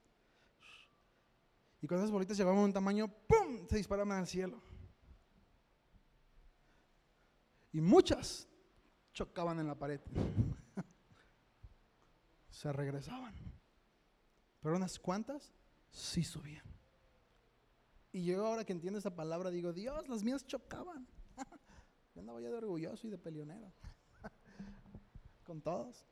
[1.82, 3.66] Y cuando esas bolitas llevaban un tamaño, ¡pum!
[3.68, 4.62] se disparaban al cielo.
[7.72, 8.48] Y muchas
[9.12, 10.00] chocaban en la pared.
[12.50, 13.34] se regresaban.
[14.60, 15.52] Pero unas cuantas
[15.90, 16.64] sí subían.
[18.12, 21.08] Y yo ahora que entiendo esta palabra digo, Dios, las mías chocaban.
[22.14, 23.72] yo andaba ya de orgulloso y de peleonero.
[25.44, 26.06] Con todos.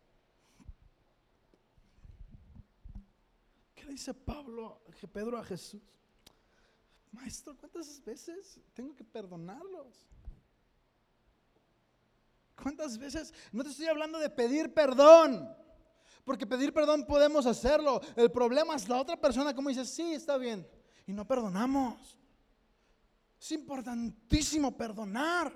[3.90, 4.82] Dice Pablo,
[5.12, 5.82] Pedro a Jesús?
[7.12, 10.06] Maestro, ¿cuántas veces tengo que perdonarlos?
[12.54, 13.32] ¿Cuántas veces?
[13.52, 15.56] No te estoy hablando de pedir perdón.
[16.24, 18.00] Porque pedir perdón podemos hacerlo.
[18.14, 20.68] El problema es la otra persona como dice, sí, está bien.
[21.06, 22.18] Y no perdonamos.
[23.40, 25.52] Es importantísimo perdonar.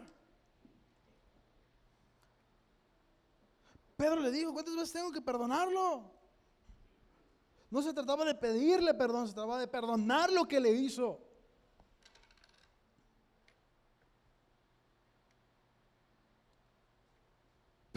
[3.96, 6.13] Pedro le dijo, ¿cuántas veces tengo que perdonarlo?
[7.74, 11.20] No se trataba de pedirle perdón, se trataba de perdonar lo que le hizo.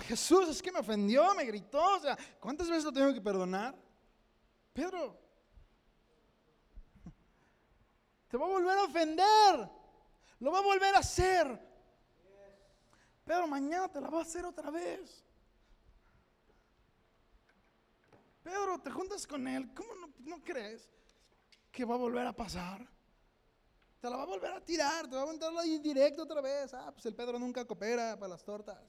[0.01, 1.95] Jesús, es que me ofendió, me gritó.
[1.95, 3.75] O sea, ¿cuántas veces lo tengo que perdonar?
[4.73, 5.15] Pedro,
[8.30, 9.69] te va a volver a ofender.
[10.39, 11.45] Lo va a volver a hacer.
[13.23, 15.26] Pedro, mañana te la va a hacer otra vez.
[18.48, 19.74] Pedro, te juntas con él.
[19.74, 19.89] ¿Cómo
[20.20, 20.89] no, crees
[21.70, 22.89] que va a volver a pasar?
[24.00, 26.74] Te la va a volver a tirar, te va a aventar ahí directo otra vez.
[26.74, 28.80] Ah, pues el Pedro nunca coopera para las tortas.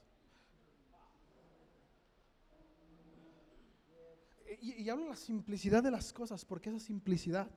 [4.60, 7.50] Y, hablo de la simplicidad de las cosas, porque esa simplicidad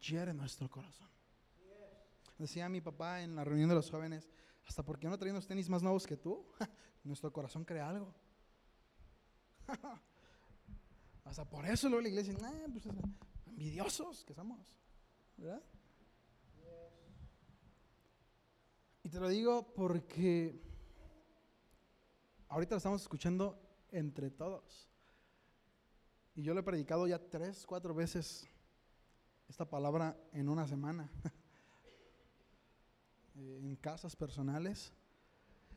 [0.00, 1.10] hiere nuestro corazón.
[2.38, 4.28] Decía mi papá en la reunión de los jóvenes,
[4.68, 6.46] hasta porque no traen los tenis más nuevos que tú,
[7.02, 8.14] nuestro corazón crea algo.
[11.28, 12.86] Hasta por eso luego la iglesia, "Nah, pues,
[13.46, 14.74] envidiosos que somos,
[15.36, 15.62] ¿verdad?
[19.02, 20.58] Y te lo digo porque
[22.48, 23.60] ahorita lo estamos escuchando
[23.90, 24.88] entre todos.
[26.34, 28.48] Y yo le he predicado ya tres, cuatro veces
[29.48, 31.10] esta palabra en una semana.
[33.40, 34.92] Eh, en casas personales.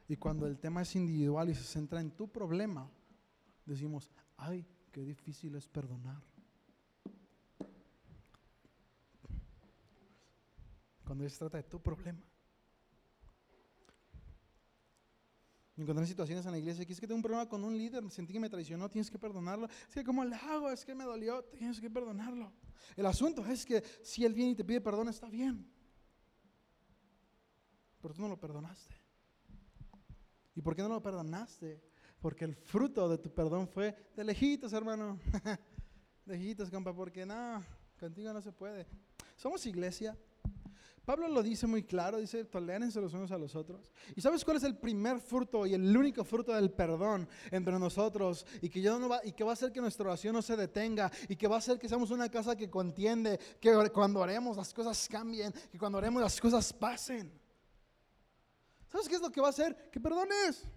[0.07, 2.89] Y cuando el tema es individual y se centra en tu problema,
[3.67, 6.21] decimos, ay, qué difícil es perdonar.
[11.05, 12.21] Cuando se trata de tu problema.
[15.75, 17.75] Me encontré en situaciones en la iglesia que es que tengo un problema con un
[17.75, 19.67] líder, sentí que me traicionó, tienes que perdonarlo.
[19.87, 20.69] Es que ¿cómo le hago?
[20.69, 22.53] Es que me dolió, tienes que perdonarlo.
[22.95, 25.69] El asunto es que si él viene y te pide perdón, está bien.
[28.01, 28.95] Pero tú no lo perdonaste.
[30.55, 31.90] ¿Y por qué no lo perdonaste?
[32.21, 35.19] Porque el fruto de tu perdón fue de lejitos, hermano.
[36.25, 37.63] de lejitos, compa, porque no,
[37.99, 38.85] contigo no se puede.
[39.35, 40.15] Somos iglesia.
[41.03, 43.91] Pablo lo dice muy claro, dice, tolérense los unos a los otros.
[44.15, 48.45] ¿Y sabes cuál es el primer fruto y el único fruto del perdón entre nosotros?
[48.61, 51.11] Y que, no va, y que va a hacer que nuestra oración no se detenga
[51.27, 54.71] y que va a hacer que seamos una casa que contiende, que cuando oremos las
[54.75, 57.31] cosas cambien, que cuando oremos las cosas pasen.
[58.87, 59.89] ¿Sabes qué es lo que va a hacer?
[59.89, 60.67] Que perdones.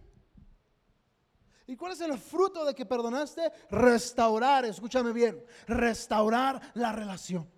[1.66, 3.50] ¿Y cuál es el fruto de que perdonaste?
[3.70, 7.50] Restaurar, escúchame bien, restaurar la relación.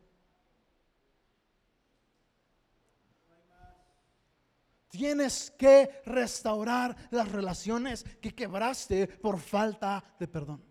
[4.88, 10.64] Tienes que restaurar las relaciones que quebraste por falta de perdón.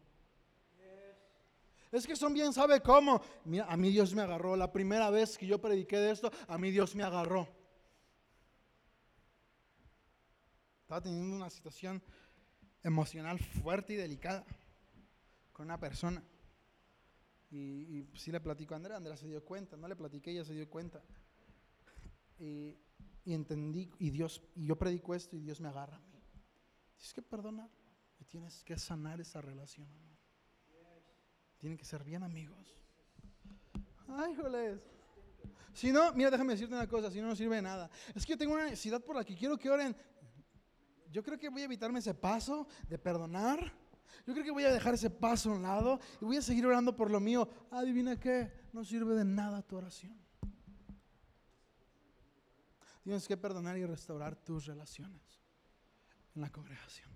[1.91, 3.21] Es que son bien, ¿sabe cómo?
[3.45, 4.55] Mira, a mí Dios me agarró.
[4.55, 7.47] La primera vez que yo prediqué de esto, a mí Dios me agarró.
[10.81, 12.03] Estaba teniendo una situación
[12.85, 14.45] emocional fuerte y delicada
[15.51, 16.23] con una persona.
[17.49, 20.45] Y, y sí le platico a Andrea, Andrea se dio cuenta, no le platiqué, ella
[20.45, 21.01] se dio cuenta.
[22.39, 22.77] Y,
[23.25, 26.21] entendí, y Dios, y yo predico esto y Dios me agarra a mí.
[26.95, 27.69] Tienes que perdonar
[28.19, 29.87] y tienes que sanar esa relación.
[31.57, 32.83] Tienen que ser bien amigos.
[34.07, 34.79] Ay, joles.
[35.73, 37.89] Si no, mira, déjame decirte una cosa, si no, no sirve de nada.
[38.13, 39.95] Es que yo tengo una necesidad por la que quiero que oren
[41.15, 43.71] yo creo que voy a evitarme ese paso de perdonar.
[44.27, 46.65] Yo creo que voy a dejar ese paso a un lado y voy a seguir
[46.65, 47.47] orando por lo mío.
[47.71, 50.13] Adivina qué, no sirve de nada tu oración.
[53.01, 55.21] Tienes que perdonar y restaurar tus relaciones
[56.35, 57.09] en la congregación.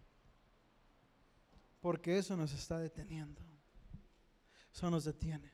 [1.81, 3.41] Porque eso nos está deteniendo.
[4.73, 5.51] Eso nos detiene.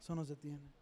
[0.00, 0.81] Eso nos detiene.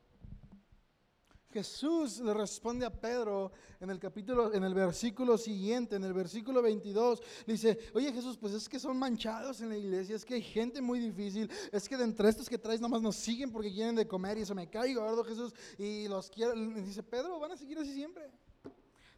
[1.52, 6.62] Jesús le responde a Pedro en el capítulo, en el versículo siguiente, en el versículo
[6.62, 10.42] 22, dice, oye Jesús, pues es que son manchados en la iglesia, es que hay
[10.42, 13.96] gente muy difícil, es que de entre estos que traes nomás nos siguen porque quieren
[13.96, 17.56] de comer y eso me cae gordo Jesús y los quiero, dice Pedro, van a
[17.56, 18.30] seguir así siempre.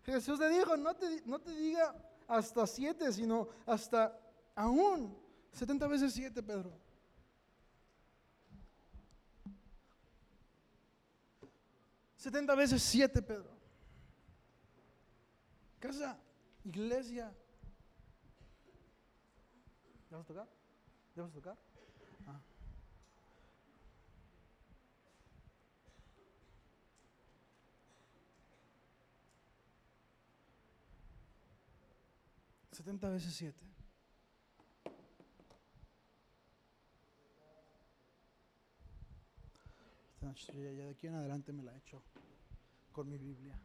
[0.05, 1.95] Jesús le dijo, no te, no te diga
[2.27, 4.19] hasta siete, sino hasta
[4.55, 5.17] aún
[5.53, 6.82] 70 veces siete, Pedro.
[12.23, 13.51] 70 veces 7, Pedro.
[15.81, 16.17] Casa,
[16.65, 17.35] iglesia.
[20.09, 20.49] ¿Ya vas a tocar?
[21.17, 21.59] ¿Ya vas a tocar?
[22.29, 22.41] Ah.
[33.11, 33.53] Veces
[40.37, 40.77] siete.
[40.77, 42.03] Ya de aquí en adelante me la he hecho
[42.93, 43.59] con mi Biblia.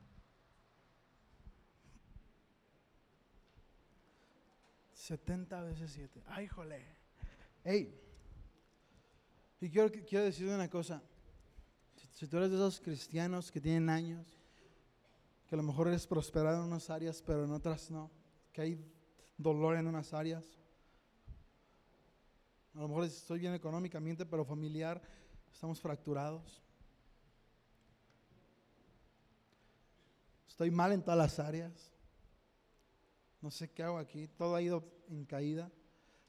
[5.07, 6.23] 70 veces 7.
[6.27, 6.83] Ay, jole.
[7.63, 7.97] Hey.
[9.61, 11.01] Y quiero, quiero decirte una cosa.
[12.13, 14.25] Si, tú eres de esos cristianos que tienen años,
[15.47, 18.11] que a lo mejor eres prosperado en unas áreas, pero en otras no,
[18.51, 18.85] que hay
[19.37, 20.45] dolor en unas áreas.
[22.73, 25.01] A lo mejor estoy bien económicamente, pero familiar
[25.51, 26.61] estamos fracturados.
[30.47, 31.93] Estoy mal en todas las áreas.
[33.41, 34.27] No sé qué hago aquí.
[34.27, 35.71] Todo ha ido en caída.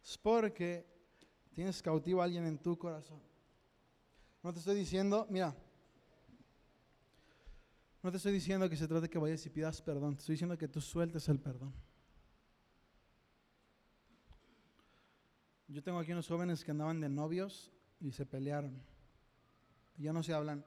[0.05, 0.87] Es porque
[1.55, 3.23] tienes cautivo a alguien en tu corazón.
[4.43, 5.57] No te estoy diciendo, mira,
[8.03, 10.14] no te estoy diciendo que se trate que vayas y pidas perdón.
[10.14, 11.73] Te estoy diciendo que tú sueltes el perdón.
[15.66, 18.81] Yo tengo aquí unos jóvenes que andaban de novios y se pelearon.
[19.99, 20.65] Ya no se hablan.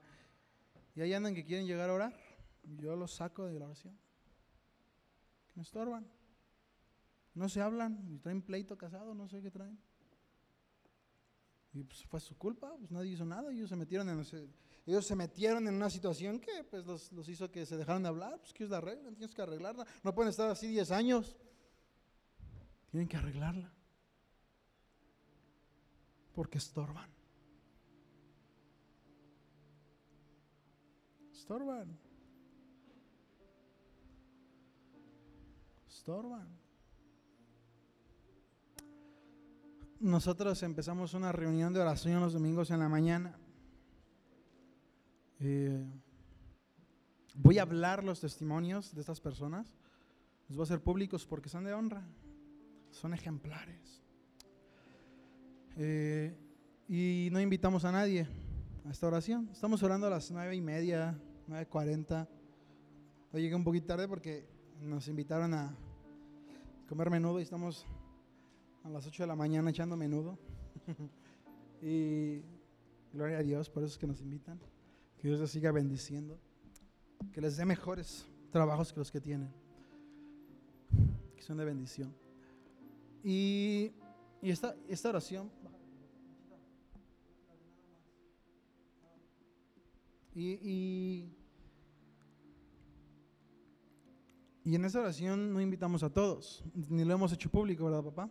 [0.94, 3.98] Y ahí andan que quieren llegar a orar yo los saco de la oración.
[5.54, 6.06] Me estorban.
[7.34, 9.78] No se hablan, traen pleito casado, no sé qué traen.
[11.72, 14.22] Y pues fue su culpa, pues nadie hizo nada, ellos se metieron en
[14.84, 18.08] Ellos se metieron en una situación que pues, los, los hizo que se dejaran de
[18.10, 18.38] hablar.
[18.38, 19.86] Pues que es la regla, tienes que arreglarla.
[20.02, 21.36] No pueden estar así 10 años.
[22.90, 23.72] Tienen que arreglarla.
[26.34, 27.21] Porque estorban.
[31.52, 31.98] Estorban.
[35.86, 36.48] Estorban.
[40.00, 43.38] Nosotros empezamos una reunión de oración los domingos en la mañana.
[45.40, 45.84] Eh,
[47.34, 49.74] voy a hablar los testimonios de estas personas.
[50.48, 52.02] Los voy a hacer públicos porque son de honra.
[52.92, 54.02] Son ejemplares.
[55.76, 56.34] Eh,
[56.88, 58.26] y no invitamos a nadie
[58.86, 59.50] a esta oración.
[59.52, 61.14] Estamos orando a las nueve y media,
[61.46, 62.28] nueve cuarenta.
[63.32, 64.46] Hoy llegué un poquito tarde porque
[64.80, 65.74] nos invitaron a
[66.88, 67.86] comer menudo y estamos
[68.84, 70.38] a las 8 de la mañana echando menudo.
[71.82, 72.42] y
[73.12, 74.60] gloria a Dios por eso es que nos invitan.
[75.18, 76.38] Que Dios les siga bendiciendo.
[77.32, 79.52] Que les dé mejores trabajos que los que tienen.
[81.36, 82.14] Que son de bendición.
[83.24, 83.92] Y,
[84.42, 85.50] y esta, esta oración.
[90.34, 91.36] Y, y,
[94.64, 98.30] y en esta oración no invitamos a todos, ni lo hemos hecho público, ¿verdad, papá?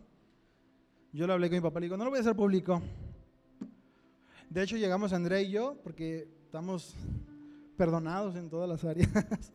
[1.12, 2.82] Yo le hablé con mi papá, le digo, no lo voy a hacer público.
[4.48, 6.94] De hecho, llegamos André y yo, porque estamos
[7.76, 9.08] perdonados en todas las áreas.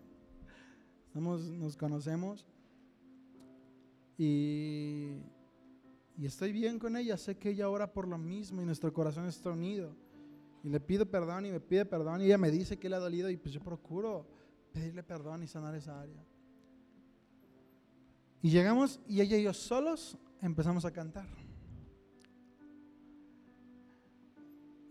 [1.08, 2.45] Estamos, nos conocemos.
[4.18, 5.14] Y,
[6.18, 7.18] y estoy bien con ella.
[7.18, 9.95] Sé que ella ora por lo mismo y nuestro corazón está unido.
[10.68, 12.99] Y le pido perdón y me pide perdón y ella me dice que le ha
[12.99, 14.28] dolido y pues yo procuro
[14.74, 16.22] pedirle perdón y sanar esa área.
[18.41, 21.26] Y llegamos y ella y yo solos empezamos a cantar.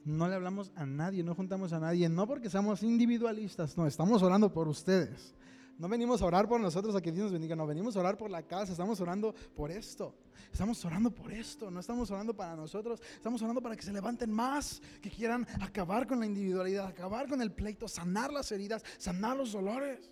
[0.03, 4.22] No le hablamos a nadie, no juntamos a nadie, no porque seamos individualistas, no, estamos
[4.22, 5.35] orando por ustedes.
[5.79, 8.16] No venimos a orar por nosotros a que Dios nos bendiga, no, venimos a orar
[8.16, 10.14] por la casa, estamos orando por esto.
[10.51, 14.31] Estamos orando por esto, no estamos orando para nosotros, estamos orando para que se levanten
[14.31, 19.37] más, que quieran acabar con la individualidad, acabar con el pleito, sanar las heridas, sanar
[19.37, 20.11] los dolores.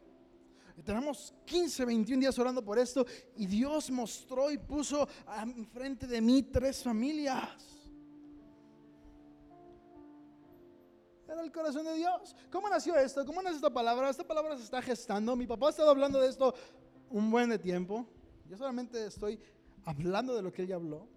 [0.84, 3.06] Tenemos 15, 21 días orando por esto
[3.36, 5.08] y Dios mostró y puso
[5.56, 7.73] enfrente de mí tres familias.
[11.34, 12.36] Era el corazón de Dios.
[12.48, 13.26] ¿Cómo nació esto?
[13.26, 14.08] ¿Cómo nació esta palabra?
[14.08, 15.34] Esta palabra se está gestando.
[15.34, 16.54] Mi papá ha estado hablando de esto
[17.10, 18.06] un buen de tiempo.
[18.48, 19.40] Yo solamente estoy
[19.84, 21.08] hablando de lo que él ya habló.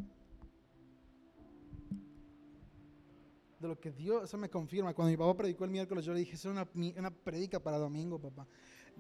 [3.60, 4.92] De lo que Dios, eso me confirma.
[4.96, 8.20] Cuando mi papá predicó el miércoles, yo le dije, es una, una predica para domingo,
[8.20, 8.48] papá.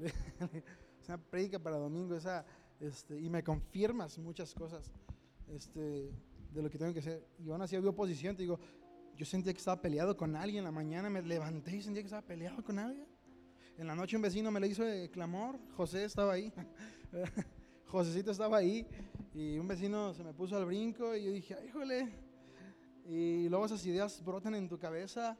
[1.01, 2.13] es una predica para domingo.
[2.13, 2.45] Esa,
[2.80, 4.91] este, y me confirmas muchas cosas
[5.47, 6.11] este,
[6.53, 7.26] de lo que tengo que hacer.
[7.43, 8.36] Y aún así había oposición.
[8.36, 8.59] Te digo,
[9.18, 10.59] yo sentía que estaba peleado con alguien.
[10.59, 13.07] En la mañana me levanté y sentía que estaba peleado con alguien.
[13.78, 15.59] En la noche un vecino me le hizo de clamor.
[15.76, 16.53] José estaba ahí.
[17.88, 18.88] Josecito estaba ahí.
[19.34, 22.11] Y un vecino se me puso al brinco y yo dije, híjole.
[23.05, 25.36] Y luego esas ideas brotan en tu cabeza.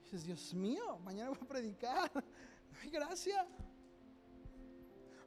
[0.00, 2.10] Y dices, Dios mío, mañana voy a predicar.
[2.82, 3.46] Ay, gracias.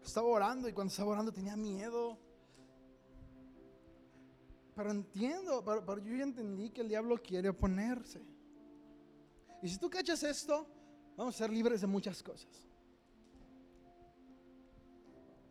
[0.04, 2.18] Estaba orando y cuando estaba orando tenía miedo.
[4.82, 8.20] Pero entiendo, pero, yo ya entendí que el diablo quiere oponerse.
[9.62, 10.66] Y si tú cachas esto,
[11.16, 12.50] vamos a ser libres de muchas cosas.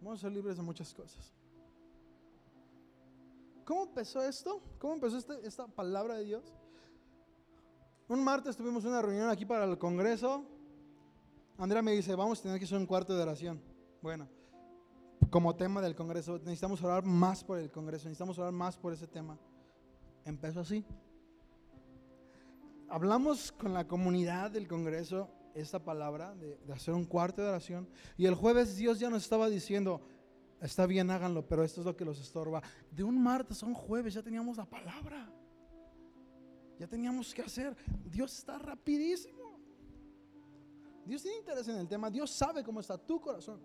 [0.00, 1.32] Vamos a ser libres de muchas cosas.
[3.64, 4.60] ¿Cómo empezó esto?
[4.80, 6.52] ¿Cómo empezó este, esta palabra de Dios?
[8.08, 10.44] Un martes tuvimos una reunión aquí para el Congreso.
[11.56, 13.62] Andrea me dice, vamos a tener que hacer un cuarto de oración.
[14.02, 14.28] Bueno,
[15.30, 19.06] como tema del Congreso, necesitamos orar más por el Congreso, necesitamos orar más por ese
[19.06, 19.38] tema.
[20.24, 20.84] Empezó así.
[22.88, 27.88] Hablamos con la comunidad del Congreso esta palabra de, de, hacer un cuarto de oración
[28.16, 30.00] y el jueves Dios ya nos estaba diciendo,
[30.60, 32.62] está bien, háganlo, pero esto es lo que los estorba.
[32.90, 35.32] De un martes a un jueves ya teníamos la palabra.
[36.78, 37.76] Ya teníamos que hacer.
[38.06, 39.60] Dios está rapidísimo.
[41.04, 42.10] Dios tiene interés en el tema.
[42.10, 43.60] Dios sabe cómo está tu corazón.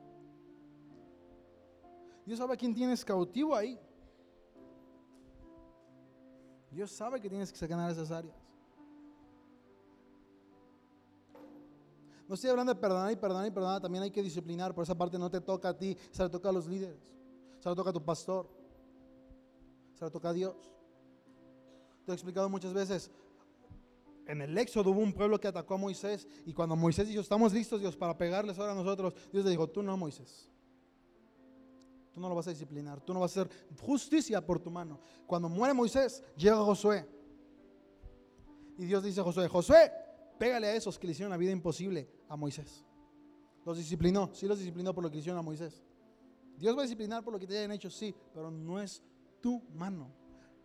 [2.26, 3.80] Dios sabe a quién tienes cautivo ahí.
[6.72, 8.36] Dios sabe que tienes que sacar esas áreas.
[12.28, 14.98] No estoy hablando de perdonar y perdonar y perdonar, también hay que disciplinar, por esa
[14.98, 17.14] parte no te toca a ti, se le toca a los líderes,
[17.60, 18.50] se le toca a tu pastor,
[19.94, 20.56] se le toca a Dios.
[22.04, 23.12] Te he explicado muchas veces,
[24.26, 27.54] en el Éxodo hubo un pueblo que atacó a Moisés y cuando Moisés dijo, estamos
[27.54, 30.50] listos Dios para pegarles ahora a nosotros, Dios le dijo, tú no Moisés.
[32.16, 35.00] Tú no lo vas a disciplinar, tú no vas a hacer justicia por tu mano.
[35.28, 37.08] Cuando muere Moisés, llega Josué.
[38.78, 39.92] Y Dios dice a Josué, Josué,
[40.38, 42.84] Pégale a esos que le hicieron la vida imposible a Moisés.
[43.66, 45.84] Los disciplinó, sí los disciplinó por lo que hicieron a Moisés.
[46.58, 49.02] Dios va a disciplinar por lo que te hayan hecho, sí, pero no es
[49.42, 50.12] tu mano.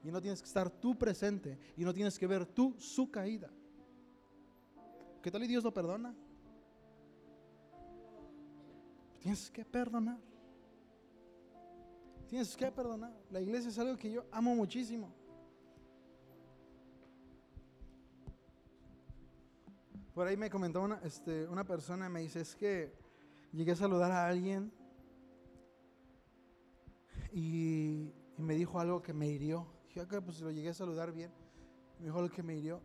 [0.02, 3.50] Y no tienes que estar tú presente y no tienes que ver tú su caída.
[5.22, 6.14] ¿Qué tal y Dios lo perdona?
[9.20, 10.18] Tienes que perdonar.
[12.30, 13.12] Tienes que perdonar.
[13.32, 15.12] La iglesia es algo que yo amo muchísimo.
[20.14, 22.94] Por ahí me comentó una, este, una persona, me dice, es que
[23.52, 24.72] llegué a saludar a alguien
[27.32, 29.66] y, me dijo algo que me hirió.
[29.88, 31.32] Dije, ok, pues lo llegué a saludar bien.
[31.98, 32.80] Me dijo algo que me hirió.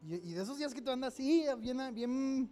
[0.00, 2.50] Y, y de esos días que tú andas así, bien, bien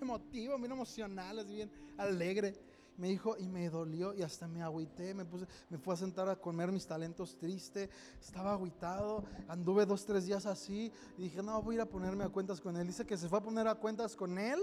[0.00, 2.69] emotivo, bien emocional, así bien alegre.
[3.00, 6.28] Me dijo, y me dolió, y hasta me agüité, me puse, me fue a sentar
[6.28, 7.88] a comer mis talentos triste,
[8.20, 12.24] estaba agüitado, anduve dos, tres días así, y dije, no, voy a ir a ponerme
[12.24, 12.86] a cuentas con él.
[12.86, 14.60] Dice que se fue a poner a cuentas con él.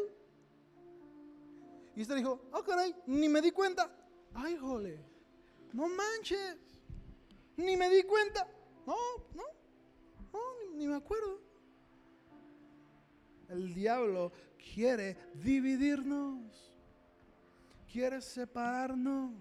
[1.95, 3.91] Y usted dijo, oh caray, ni me di cuenta.
[4.35, 5.03] Ay, jole,
[5.73, 6.59] no manches,
[7.55, 8.47] ni me di cuenta.
[8.85, 8.95] No,
[9.33, 9.43] no,
[10.31, 10.39] no,
[10.75, 11.41] ni me acuerdo.
[13.49, 14.31] El diablo
[14.75, 16.71] quiere dividirnos,
[17.91, 19.31] quiere separarnos.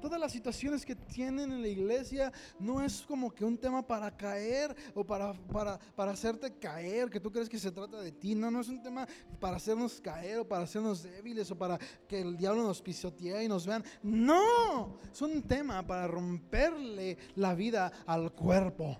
[0.00, 4.14] Todas las situaciones que tienen en la iglesia no es como que un tema para
[4.14, 8.34] caer o para, para, para hacerte caer, que tú crees que se trata de ti.
[8.34, 9.08] No, no es un tema
[9.40, 13.48] para hacernos caer o para hacernos débiles o para que el diablo nos pisotee y
[13.48, 13.82] nos vean.
[14.02, 18.98] No, es un tema para romperle la vida al cuerpo.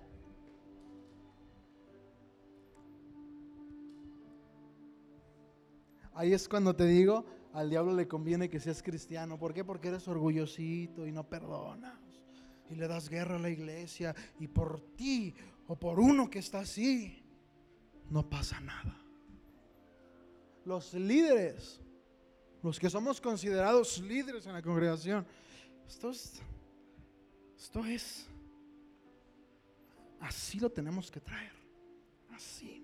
[6.14, 9.38] Ahí es cuando te digo, al diablo le conviene que seas cristiano.
[9.38, 9.64] ¿Por qué?
[9.64, 12.00] Porque eres orgullosito y no perdonas.
[12.68, 14.14] Y le das guerra a la iglesia.
[14.40, 15.32] Y por ti
[15.68, 17.22] o por uno que está así,
[18.10, 19.00] no pasa nada.
[20.64, 21.80] Los líderes,
[22.60, 25.24] los que somos considerados líderes en la congregación,
[25.86, 26.42] esto es,
[27.56, 28.26] esto es,
[30.18, 31.52] así lo tenemos que traer.
[32.32, 32.83] Así.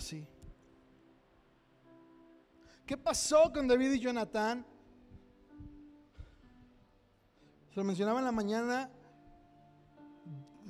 [0.00, 0.26] Así.
[2.86, 4.66] ¿Qué pasó con David y Jonatán?
[7.68, 8.90] Se lo mencionaba en la mañana.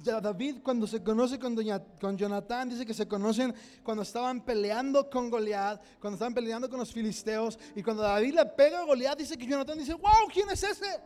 [0.03, 5.09] David cuando se conoce con, doña, con Jonatán, dice que se conocen cuando estaban peleando
[5.09, 9.19] con Goliat, cuando estaban peleando con los filisteos, y cuando David le pega a Goliat,
[9.19, 11.01] dice que Jonatán dice, wow, ¿quién es ese?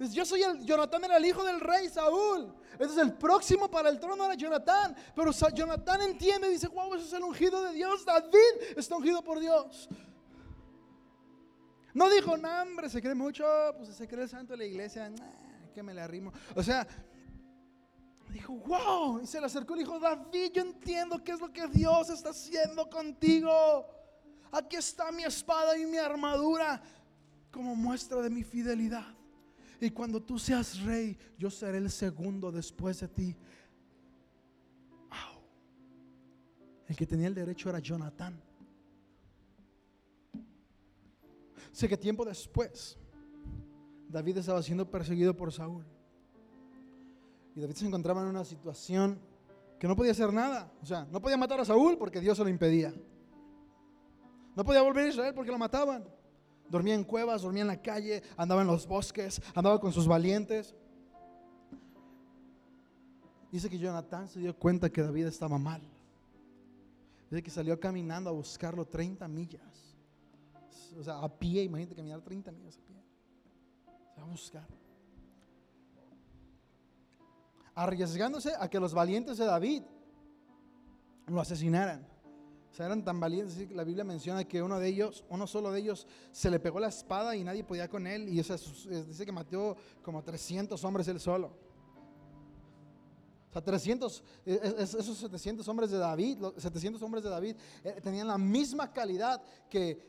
[0.00, 2.54] Yo soy el, Jonatán era el hijo del rey Saúl.
[2.72, 4.96] Entonces el próximo para el trono era Jonatán.
[5.14, 8.04] Pero Sa- Jonatán entiende, dice, wow, ese es el ungido de Dios.
[8.06, 9.88] David está ungido por Dios.
[11.92, 13.44] No dijo, no, hombre, se cree mucho,
[13.76, 16.32] pues se cree el santo de la iglesia, nah, que me le arrimo.
[16.54, 16.86] O sea,
[18.30, 21.66] dijo, wow, y se le acercó y dijo, David, yo entiendo qué es lo que
[21.66, 23.86] Dios está haciendo contigo.
[24.52, 26.80] Aquí está mi espada y mi armadura
[27.50, 29.04] como muestra de mi fidelidad.
[29.80, 33.36] Y cuando tú seas rey, yo seré el segundo después de ti.
[35.08, 35.42] Wow.
[36.86, 38.42] El que tenía el derecho era Jonatán.
[41.72, 42.98] Sé que tiempo después,
[44.08, 45.86] David estaba siendo perseguido por Saúl.
[47.54, 49.18] Y David se encontraba en una situación
[49.78, 50.70] que no podía hacer nada.
[50.82, 52.92] O sea, no podía matar a Saúl porque Dios se lo impedía.
[54.54, 56.04] No podía volver a Israel porque lo mataban.
[56.70, 60.74] Dormía en cuevas, dormía en la calle, andaba en los bosques, andaba con sus valientes.
[63.50, 65.82] Dice que Jonatán se dio cuenta que David estaba mal.
[67.28, 69.96] Dice que salió caminando a buscarlo 30 millas.
[70.96, 73.02] O sea, a pie, imagínate caminar 30 millas a pie.
[74.14, 74.66] Se va a buscar.
[77.74, 79.82] Arriesgándose a que los valientes de David
[81.26, 82.09] lo asesinaran.
[82.70, 83.70] O sea, eran tan valientes.
[83.72, 86.88] La Biblia menciona que uno de ellos, uno solo de ellos, se le pegó la
[86.88, 88.28] espada y nadie podía con él.
[88.28, 91.48] Y o sea, dice que mató como 300 hombres él solo.
[93.50, 97.56] O sea, 300, eh, eh, esos 700 hombres de David, los 700 hombres de David
[97.82, 100.08] eh, tenían la misma calidad que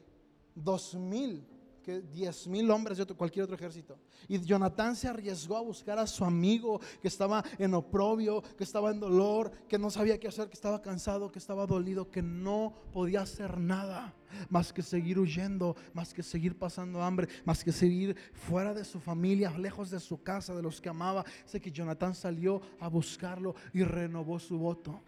[0.53, 1.43] 2000,
[1.81, 3.97] que 10 mil hombres de cualquier otro ejército.
[4.27, 8.91] Y Jonatán se arriesgó a buscar a su amigo que estaba en oprobio, que estaba
[8.91, 12.73] en dolor, que no sabía qué hacer, que estaba cansado, que estaba dolido, que no
[12.93, 14.15] podía hacer nada
[14.49, 18.99] más que seguir huyendo, más que seguir pasando hambre, más que seguir fuera de su
[18.99, 21.25] familia, lejos de su casa, de los que amaba.
[21.45, 25.01] Sé que Jonatán salió a buscarlo y renovó su voto.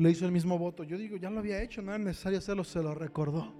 [0.00, 0.82] Le hizo el mismo voto.
[0.82, 3.52] Yo digo, ya lo había hecho, no era necesario hacerlo, se lo recordó.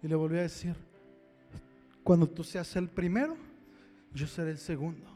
[0.00, 0.76] Y le volvió a decir,
[2.04, 3.36] Cuando tú seas el primero,
[4.12, 5.10] yo seré el segundo.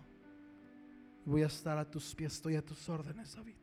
[1.24, 3.54] Voy a estar a tus pies, estoy a tus órdenes, David.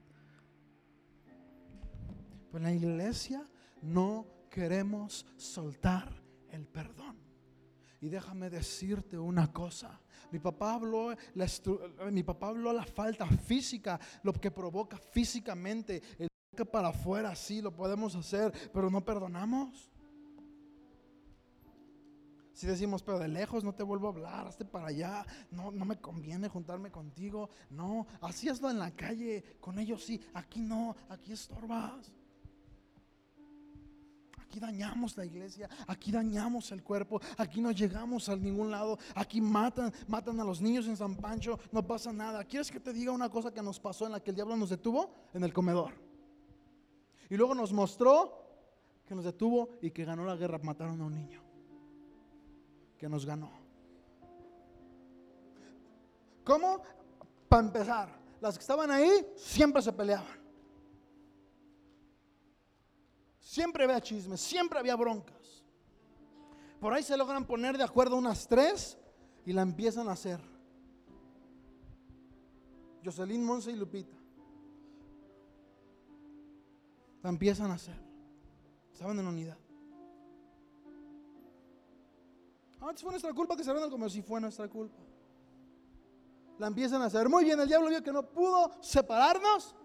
[2.52, 3.46] Pues en la iglesia
[3.82, 6.10] no queremos soltar
[6.52, 7.18] el perdón.
[8.06, 10.00] Y déjame decirte una cosa.
[10.30, 11.48] Mi papá habló la,
[12.12, 16.04] mi papá habló la falta física, lo que provoca físicamente.
[16.20, 19.90] El que para afuera sí lo podemos hacer, pero no perdonamos.
[22.54, 25.84] Si decimos, pero de lejos no te vuelvo a hablar, hazte para allá, no, no
[25.84, 27.50] me conviene juntarme contigo.
[27.72, 32.14] No, así hazlo en la calle, con ellos sí, aquí no, aquí estorbas.
[34.56, 39.42] Aquí dañamos la iglesia, aquí dañamos el cuerpo, aquí no llegamos a ningún lado, aquí
[39.42, 42.42] matan, matan a los niños en San Pancho, no pasa nada.
[42.46, 44.70] ¿Quieres que te diga una cosa que nos pasó en la que el diablo nos
[44.70, 45.14] detuvo?
[45.34, 45.92] En el comedor.
[47.30, 48.32] Y luego nos mostró
[49.06, 51.42] que nos detuvo y que ganó la guerra, mataron a un niño
[52.98, 53.52] que nos ganó.
[56.46, 56.82] ¿Cómo?
[57.50, 58.10] Para empezar,
[58.40, 60.45] las que estaban ahí siempre se peleaban.
[63.46, 65.64] Siempre había chismes, siempre había broncas.
[66.80, 68.98] Por ahí se logran poner de acuerdo unas tres
[69.46, 70.42] y la empiezan a hacer.
[73.04, 74.18] Jocelyn, Monse y Lupita.
[77.22, 77.96] La empiezan a hacer.
[78.92, 79.58] Estaban en unidad.
[82.82, 85.04] Antes fue nuestra culpa que se el como si fue nuestra culpa.
[86.58, 87.30] La empiezan a hacer.
[87.30, 89.76] Muy bien, el diablo vio que no pudo separarnos.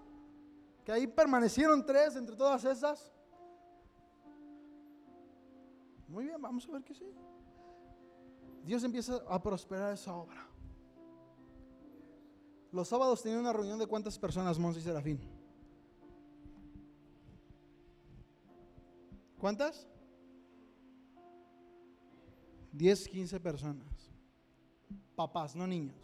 [0.83, 3.13] Que ahí permanecieron tres entre todas esas.
[6.11, 7.05] Muy bien, vamos a ver que sí.
[8.65, 10.45] Dios empieza a prosperar esa obra.
[12.73, 15.21] Los sábados tenía una reunión de cuántas personas, Monsi y Serafín.
[19.39, 19.87] ¿Cuántas?
[22.73, 24.11] 10, 15 personas.
[25.15, 25.97] Papás, no niños.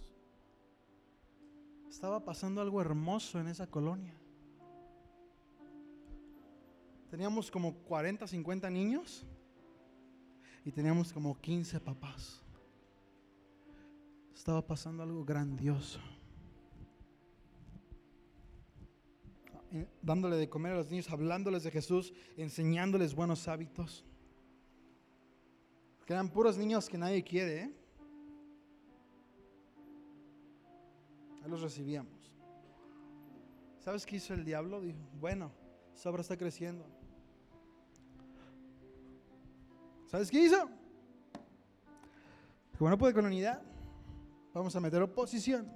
[1.91, 4.15] Estaba pasando algo hermoso en esa colonia.
[7.11, 9.27] Teníamos como 40, 50 niños
[10.66, 12.43] y teníamos como 15 papás.
[14.34, 16.01] Estaba pasando algo grandioso.
[19.70, 24.05] Eh, dándole de comer a los niños, hablándoles de Jesús, enseñándoles buenos hábitos.
[26.09, 27.62] Eran puros niños que nadie quiere.
[27.62, 27.72] ¿eh?
[31.44, 32.32] Ahí los recibíamos.
[33.78, 34.80] ¿Sabes qué hizo el diablo?
[34.80, 35.52] Dijo, bueno,
[35.94, 36.84] esa obra está creciendo.
[40.07, 40.69] ¿Sabes qué hizo?
[42.78, 43.62] Como no puede con unidad,
[44.53, 45.70] vamos a meter oposición.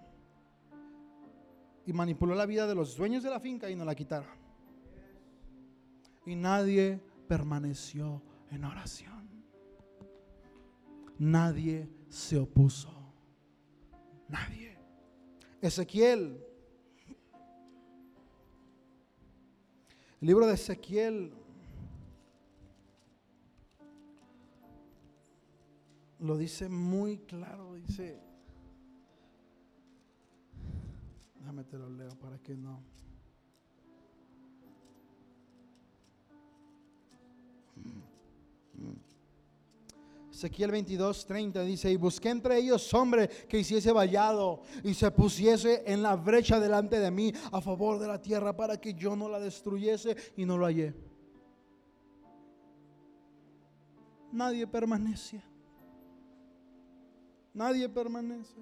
[1.86, 4.38] Y manipuló la vida de los dueños de la finca y nos la quitaron.
[6.26, 9.20] Y nadie permaneció en oración
[11.20, 12.90] nadie se opuso.
[14.26, 14.76] Nadie.
[15.60, 16.42] Ezequiel.
[20.20, 21.32] El libro de Ezequiel
[26.20, 28.20] lo dice muy claro, dice,
[31.38, 32.82] déjame te lo leo para que no.
[40.30, 45.82] Ezequiel 22, 30 dice, y busqué entre ellos hombre que hiciese vallado y se pusiese
[45.86, 49.28] en la brecha delante de mí a favor de la tierra para que yo no
[49.28, 50.94] la destruyese y no lo hallé.
[54.32, 55.49] Nadie permanece.
[57.52, 58.60] Nadie permanece.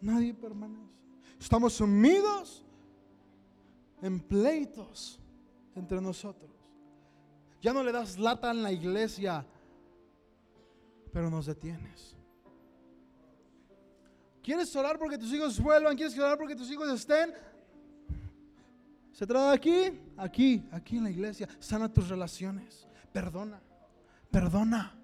[0.00, 0.94] Nadie permanece.
[1.38, 2.64] Estamos sumidos
[4.02, 5.18] en pleitos
[5.74, 6.50] entre nosotros.
[7.60, 9.46] Ya no le das lata en la iglesia,
[11.12, 12.14] pero nos detienes.
[14.42, 15.96] ¿Quieres orar porque tus hijos vuelvan?
[15.96, 17.32] ¿Quieres orar porque tus hijos estén?
[19.12, 21.48] Se trata de aquí, aquí, aquí en la iglesia.
[21.58, 22.86] Sana tus relaciones.
[23.12, 23.60] Perdona,
[24.30, 25.03] perdona.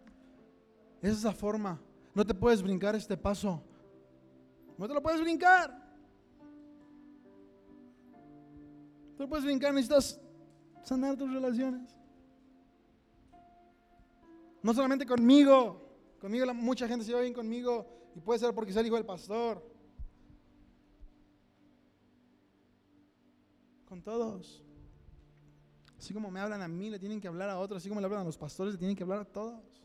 [1.02, 1.80] Esa es la forma.
[2.14, 3.62] No te puedes brincar este paso.
[4.76, 5.70] No te lo puedes brincar.
[9.10, 9.72] No te lo puedes brincar.
[9.72, 10.20] Necesitas
[10.82, 11.94] sanar tus relaciones.
[14.62, 15.88] No solamente conmigo.
[16.20, 19.06] Conmigo mucha gente se va bien conmigo y puede ser porque soy el hijo del
[19.06, 19.64] pastor.
[23.86, 24.62] Con todos.
[25.98, 27.78] Así como me hablan a mí, le tienen que hablar a otros.
[27.78, 29.82] Así como le hablan a los pastores, le tienen que hablar a todos.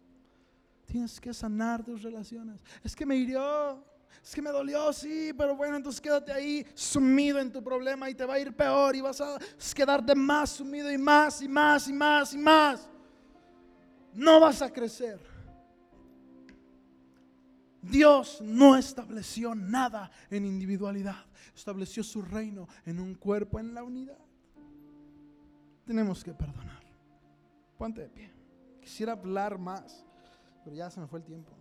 [0.96, 2.64] Tienes que sanar tus relaciones.
[2.82, 3.84] Es que me hirió.
[4.24, 8.16] Es que me dolió, sí, pero bueno, entonces quédate ahí sumido en tu problema y
[8.16, 9.38] te va a ir peor y vas a
[9.76, 12.90] quedarte más sumido y más y más y más y más
[14.14, 15.20] no vas a crecer.
[17.82, 24.18] Dios no estableció nada en individualidad, estableció su reino en un cuerpo, en la unidad.
[25.84, 26.82] Tenemos que perdonar.
[27.78, 28.32] Ponte de pie.
[28.80, 30.06] Quisiera hablar más,
[30.66, 31.54] pero ya se me fue el tiempo.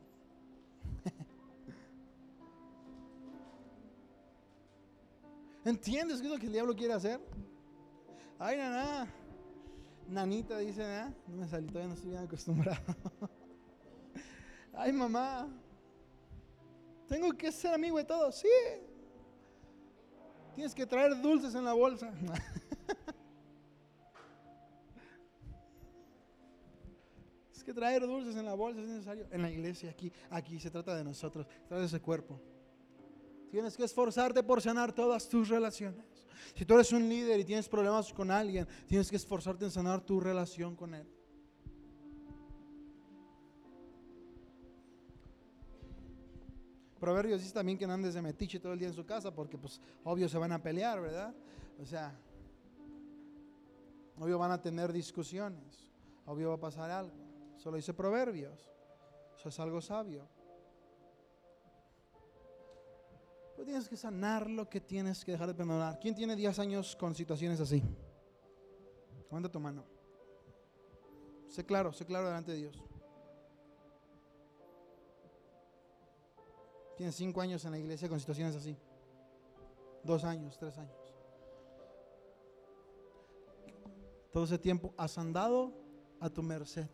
[5.64, 7.20] ¿Entiendes qué es lo que el diablo quiere hacer?
[8.39, 9.06] Ay, nana.
[10.09, 11.14] Nanita dice, ¿eh?
[11.28, 12.81] No me salí, todavía no estoy bien acostumbrado.
[14.74, 15.48] Ay, mamá.
[17.06, 18.35] Tengo que ser amigo de todos.
[18.36, 18.48] Sí.
[20.55, 22.12] Tienes que traer dulces en la bolsa.
[27.65, 29.27] Que traer dulces en la bolsa es necesario.
[29.31, 32.39] En la iglesia, aquí, aquí se trata de nosotros, de ese cuerpo.
[33.51, 36.05] Tienes que esforzarte por sanar todas tus relaciones.
[36.55, 40.01] Si tú eres un líder y tienes problemas con alguien, tienes que esforzarte en sanar
[40.01, 41.07] tu relación con él.
[47.01, 49.57] Proverbios dice también que no andes de metiche todo el día en su casa porque
[49.59, 51.35] pues obvio se van a pelear, ¿verdad?
[51.81, 52.19] O sea,
[54.19, 55.93] obvio van a tener discusiones,
[56.27, 57.23] obvio va a pasar algo.
[57.56, 58.70] Solo dice Proverbios.
[59.36, 60.28] Eso es algo sabio.
[63.55, 65.98] Pero tienes que sanar lo que tienes que dejar de perdonar.
[66.01, 67.82] ¿Quién tiene 10 años con situaciones así?
[69.24, 69.85] Levanta tu mano.
[71.48, 72.82] Sé claro, sé claro delante de Dios.
[76.97, 78.76] Tienes 5 años en la iglesia con situaciones así.
[80.02, 80.97] Dos años, tres años.
[84.32, 85.72] Todo ese tiempo has andado
[86.20, 86.89] a tu merced.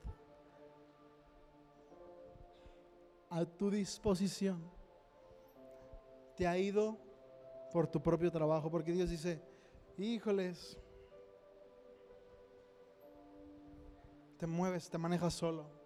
[3.31, 4.61] A tu disposición
[6.36, 6.98] te ha ido
[7.73, 9.40] por tu propio trabajo, porque Dios dice,
[9.97, 10.78] híjoles,
[14.36, 15.81] te mueves, te manejas solo.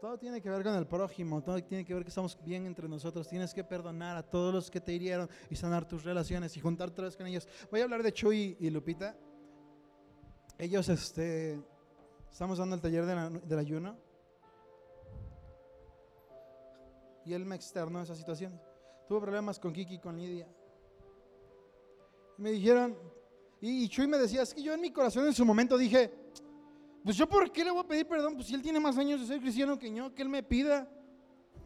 [0.00, 2.88] Todo tiene que ver con el prójimo, todo tiene que ver que estamos bien entre
[2.88, 3.26] nosotros.
[3.26, 6.92] Tienes que perdonar a todos los que te hirieron y sanar tus relaciones y juntar
[6.92, 7.48] vez con ellos.
[7.70, 9.16] Voy a hablar de Chuy y Lupita.
[10.56, 11.60] Ellos, este,
[12.30, 14.08] estamos dando el taller del ayuno.
[17.28, 18.58] y él me externó esa situación.
[19.06, 20.48] Tuve problemas con Kiki y con Lidia.
[22.38, 22.96] Me dijeron,
[23.60, 26.10] y, Chuy me decía, es que yo en mi corazón en su momento dije,
[27.04, 29.20] pues yo por qué le voy a pedir perdón, pues si él tiene más años
[29.20, 30.88] de ser cristiano que yo, que él me pida.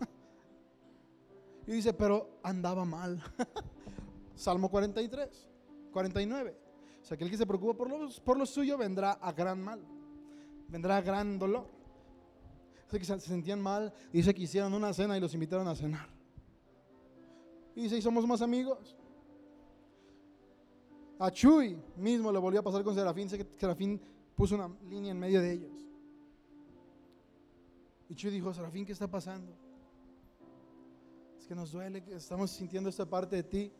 [1.68, 3.22] y dice, pero andaba mal.
[4.34, 5.48] Salmo 43,
[5.92, 6.56] 49.
[7.00, 9.62] O sea, que el que se preocupa por lo, por lo suyo vendrá a gran
[9.62, 9.80] mal,
[10.72, 11.82] vendrá gran dolor
[12.98, 13.92] que se sentían mal.
[14.12, 16.08] Dice que hicieron una cena y los invitaron a cenar.
[17.74, 18.96] Y dice, y somos más amigos.
[21.18, 23.24] A Chuy mismo le volvió a pasar con Serafín.
[23.24, 24.00] Dice que Serafín
[24.34, 25.86] puso una línea en medio de ellos.
[28.08, 29.52] Y Chuy dijo, Serafín, ¿qué está pasando?
[31.38, 33.72] Es que nos duele, que estamos sintiendo esta parte de ti.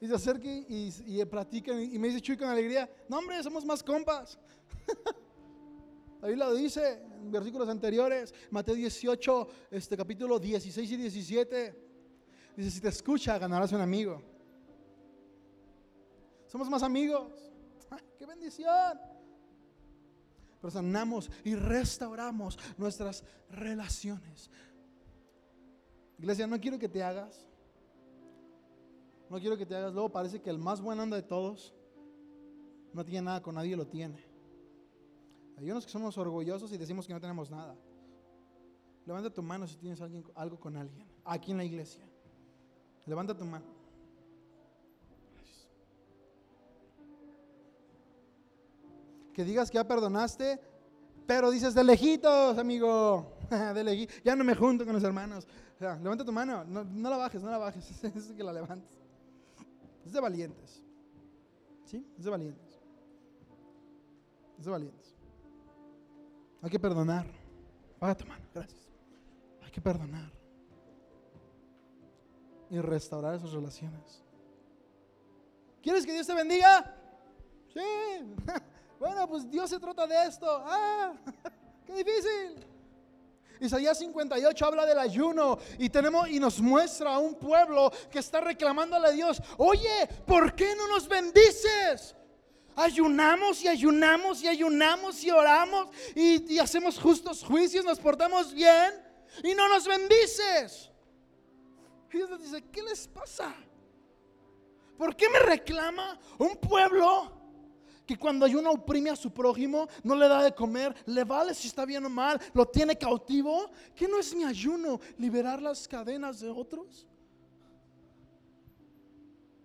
[0.00, 3.64] Y se acerca y, y, platican y me dice Chuy con alegría, no hombre, somos
[3.64, 4.38] más compas.
[6.20, 11.88] Ahí lo dice en versículos anteriores, Mateo 18, este capítulo 16 y 17.
[12.56, 14.20] Dice, si te escucha, ganarás un amigo.
[16.46, 17.52] Somos más amigos.
[18.18, 18.98] ¡Qué bendición!
[20.60, 24.50] Pero sanamos y restauramos nuestras relaciones.
[26.18, 27.46] Iglesia, no quiero que te hagas.
[29.30, 29.92] No quiero que te hagas.
[29.92, 31.74] Luego parece que el más buen onda de todos
[32.92, 34.27] no tiene nada con nadie, lo tiene.
[35.58, 37.74] Hay unos que somos orgullosos y decimos que no tenemos nada.
[39.04, 40.00] Levanta tu mano si tienes
[40.34, 42.04] algo con alguien, aquí en la iglesia.
[43.06, 43.64] Levanta tu mano.
[49.32, 50.60] Que digas que ya perdonaste,
[51.26, 53.34] pero dices de lejitos, amigo.
[53.50, 55.48] De Ya no me junto con los hermanos.
[55.80, 56.64] levanta tu mano.
[56.64, 58.04] No, la bajes, no la bajes.
[58.04, 58.96] Es que la levantes.
[60.04, 60.82] Es de valientes.
[61.84, 62.04] ¿Sí?
[62.16, 62.80] Es de valientes.
[64.58, 65.17] Es de valientes.
[66.62, 67.26] Hay que perdonar.
[67.98, 68.88] Paga tu mano, gracias.
[69.64, 70.30] Hay que perdonar.
[72.70, 74.22] Y restaurar esas relaciones.
[75.82, 76.94] ¿Quieres que Dios te bendiga?
[77.72, 77.80] Sí.
[78.98, 80.44] Bueno, pues Dios se trata de esto.
[80.66, 81.12] Ah,
[81.86, 82.66] qué difícil.
[83.60, 88.40] Isaías 58 habla del ayuno y tenemos y nos muestra a un pueblo que está
[88.40, 92.16] reclamándole a Dios, "Oye, ¿por qué no nos bendices?"
[92.78, 98.94] Ayunamos y ayunamos y ayunamos y oramos y, hacemos justos juicios, nos portamos bien
[99.42, 100.90] y no nos bendices.
[102.12, 103.54] Y Dios dice, ¿qué les pasa?
[104.96, 107.36] ¿Por qué me reclama un pueblo
[108.06, 111.68] que cuando uno oprime a su prójimo, no le da de comer, le vale si
[111.68, 116.40] está bien o mal, lo tiene cautivo, ¿qué no es mi ayuno liberar las cadenas
[116.40, 117.06] de otros?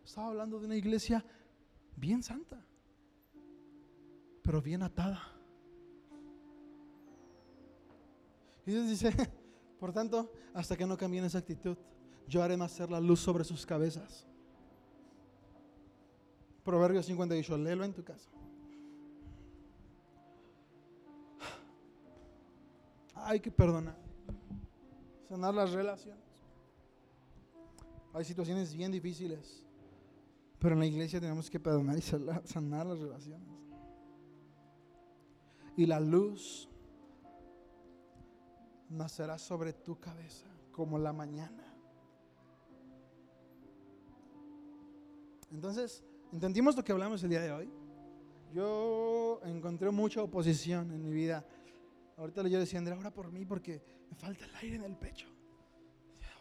[0.04, 1.24] Estaba hablando de una iglesia
[1.96, 2.62] bien santa,
[4.44, 5.22] pero bien atada.
[8.66, 9.12] Y Dios dice,
[9.80, 11.78] por tanto, hasta que no cambien esa actitud,
[12.28, 14.28] yo haré nacer la luz sobre sus cabezas.
[16.64, 18.30] Proverbios 58, léelo en tu casa.
[23.16, 23.98] Hay que perdonar,
[25.30, 26.22] sanar las relaciones.
[28.14, 29.64] Hay situaciones bien difíciles,
[30.60, 33.48] pero en la iglesia tenemos que perdonar y sanar las relaciones.
[35.76, 36.70] Y la luz
[38.90, 41.64] nacerá sobre tu cabeza como la mañana.
[45.52, 47.70] Entonces, ¿entendimos lo que hablamos el día de hoy?
[48.54, 51.46] Yo encontré mucha oposición en mi vida.
[52.18, 55.28] Ahorita yo decía, Andrea, ora por mí porque me falta el aire en el pecho.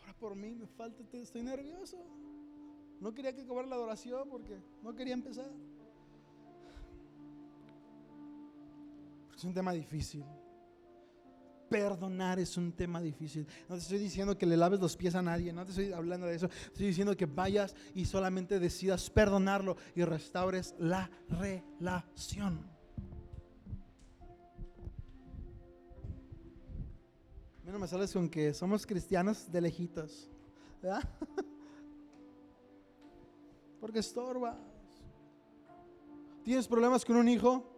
[0.03, 1.99] Ora por mí, me falta, estoy nervioso.
[3.01, 5.51] No quería que cobrara la adoración porque no quería empezar.
[9.43, 10.25] Es un tema difícil.
[11.69, 13.45] Perdonar es un tema difícil.
[13.69, 16.29] No te estoy diciendo que le laves los pies a nadie, no te estoy hablando
[16.29, 16.49] de eso.
[16.67, 22.71] Estoy diciendo que vayas y solamente decidas perdonarlo y restaures la relación.
[27.65, 30.31] Mira, me sales con que somos cristianos de lejitos.
[30.81, 31.03] ¿verdad?
[33.81, 34.57] Porque estorbas.
[36.45, 37.69] ¿Tienes problemas con un hijo?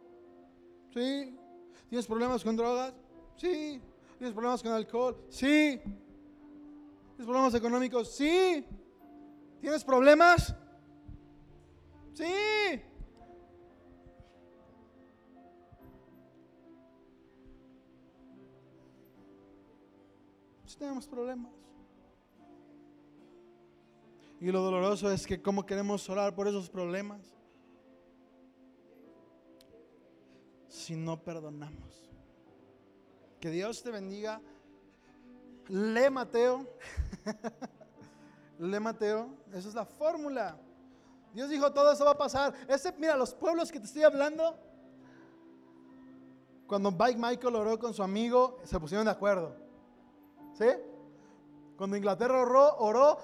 [0.92, 1.38] Sí.
[1.88, 2.94] ¿Tienes problemas con drogas?
[3.36, 3.80] Sí.
[4.18, 5.16] ¿Tienes problemas con alcohol?
[5.28, 5.80] Sí.
[5.80, 8.14] ¿Tienes problemas económicos?
[8.14, 8.64] Sí.
[9.60, 10.54] ¿Tienes problemas?
[12.12, 12.24] Sí.
[20.66, 21.52] Sí tenemos problemas.
[24.40, 27.33] Y lo doloroso es que cómo queremos orar por esos problemas
[30.84, 32.10] si no perdonamos.
[33.40, 34.40] Que Dios te bendiga.
[35.68, 36.66] Lee Mateo.
[38.58, 39.30] Lee Mateo.
[39.52, 40.58] Esa es la fórmula.
[41.32, 42.52] Dios dijo, todo eso va a pasar.
[42.68, 44.58] Ese, mira, los pueblos que te estoy hablando,
[46.66, 49.56] cuando Mike Michael oró con su amigo, se pusieron de acuerdo.
[50.52, 50.66] ¿Sí?
[51.78, 53.18] Cuando Inglaterra oró, oró,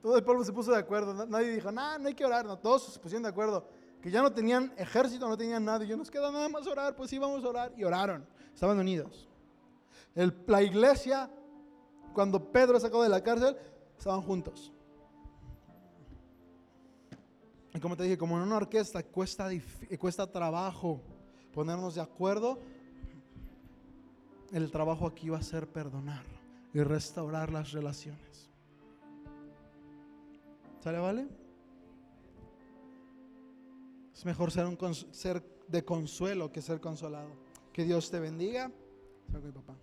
[0.00, 1.26] todo el pueblo se puso de acuerdo.
[1.26, 2.46] Nadie dijo, nah, no hay que orar.
[2.46, 3.68] No, todos se pusieron de acuerdo.
[4.02, 5.84] Que ya no tenían ejército, no tenían nada.
[5.84, 6.96] Y yo nos queda nada más orar.
[6.96, 7.72] Pues sí, a orar.
[7.76, 8.26] Y oraron.
[8.52, 9.28] Estaban unidos
[10.14, 11.30] la iglesia,
[12.12, 13.56] cuando Pedro sacó de la cárcel,
[13.96, 14.72] estaban juntos.
[17.74, 19.48] Y como te dije, como en una orquesta cuesta,
[19.98, 21.00] cuesta trabajo
[21.54, 22.58] ponernos de acuerdo,
[24.52, 26.24] el trabajo aquí va a ser perdonar
[26.74, 28.50] y restaurar las relaciones.
[30.80, 31.41] ¿Sale, vale?
[34.22, 37.32] Es mejor ser, un ser de consuelo que ser consolado.
[37.72, 38.70] Que Dios te bendiga.
[39.52, 39.76] papá.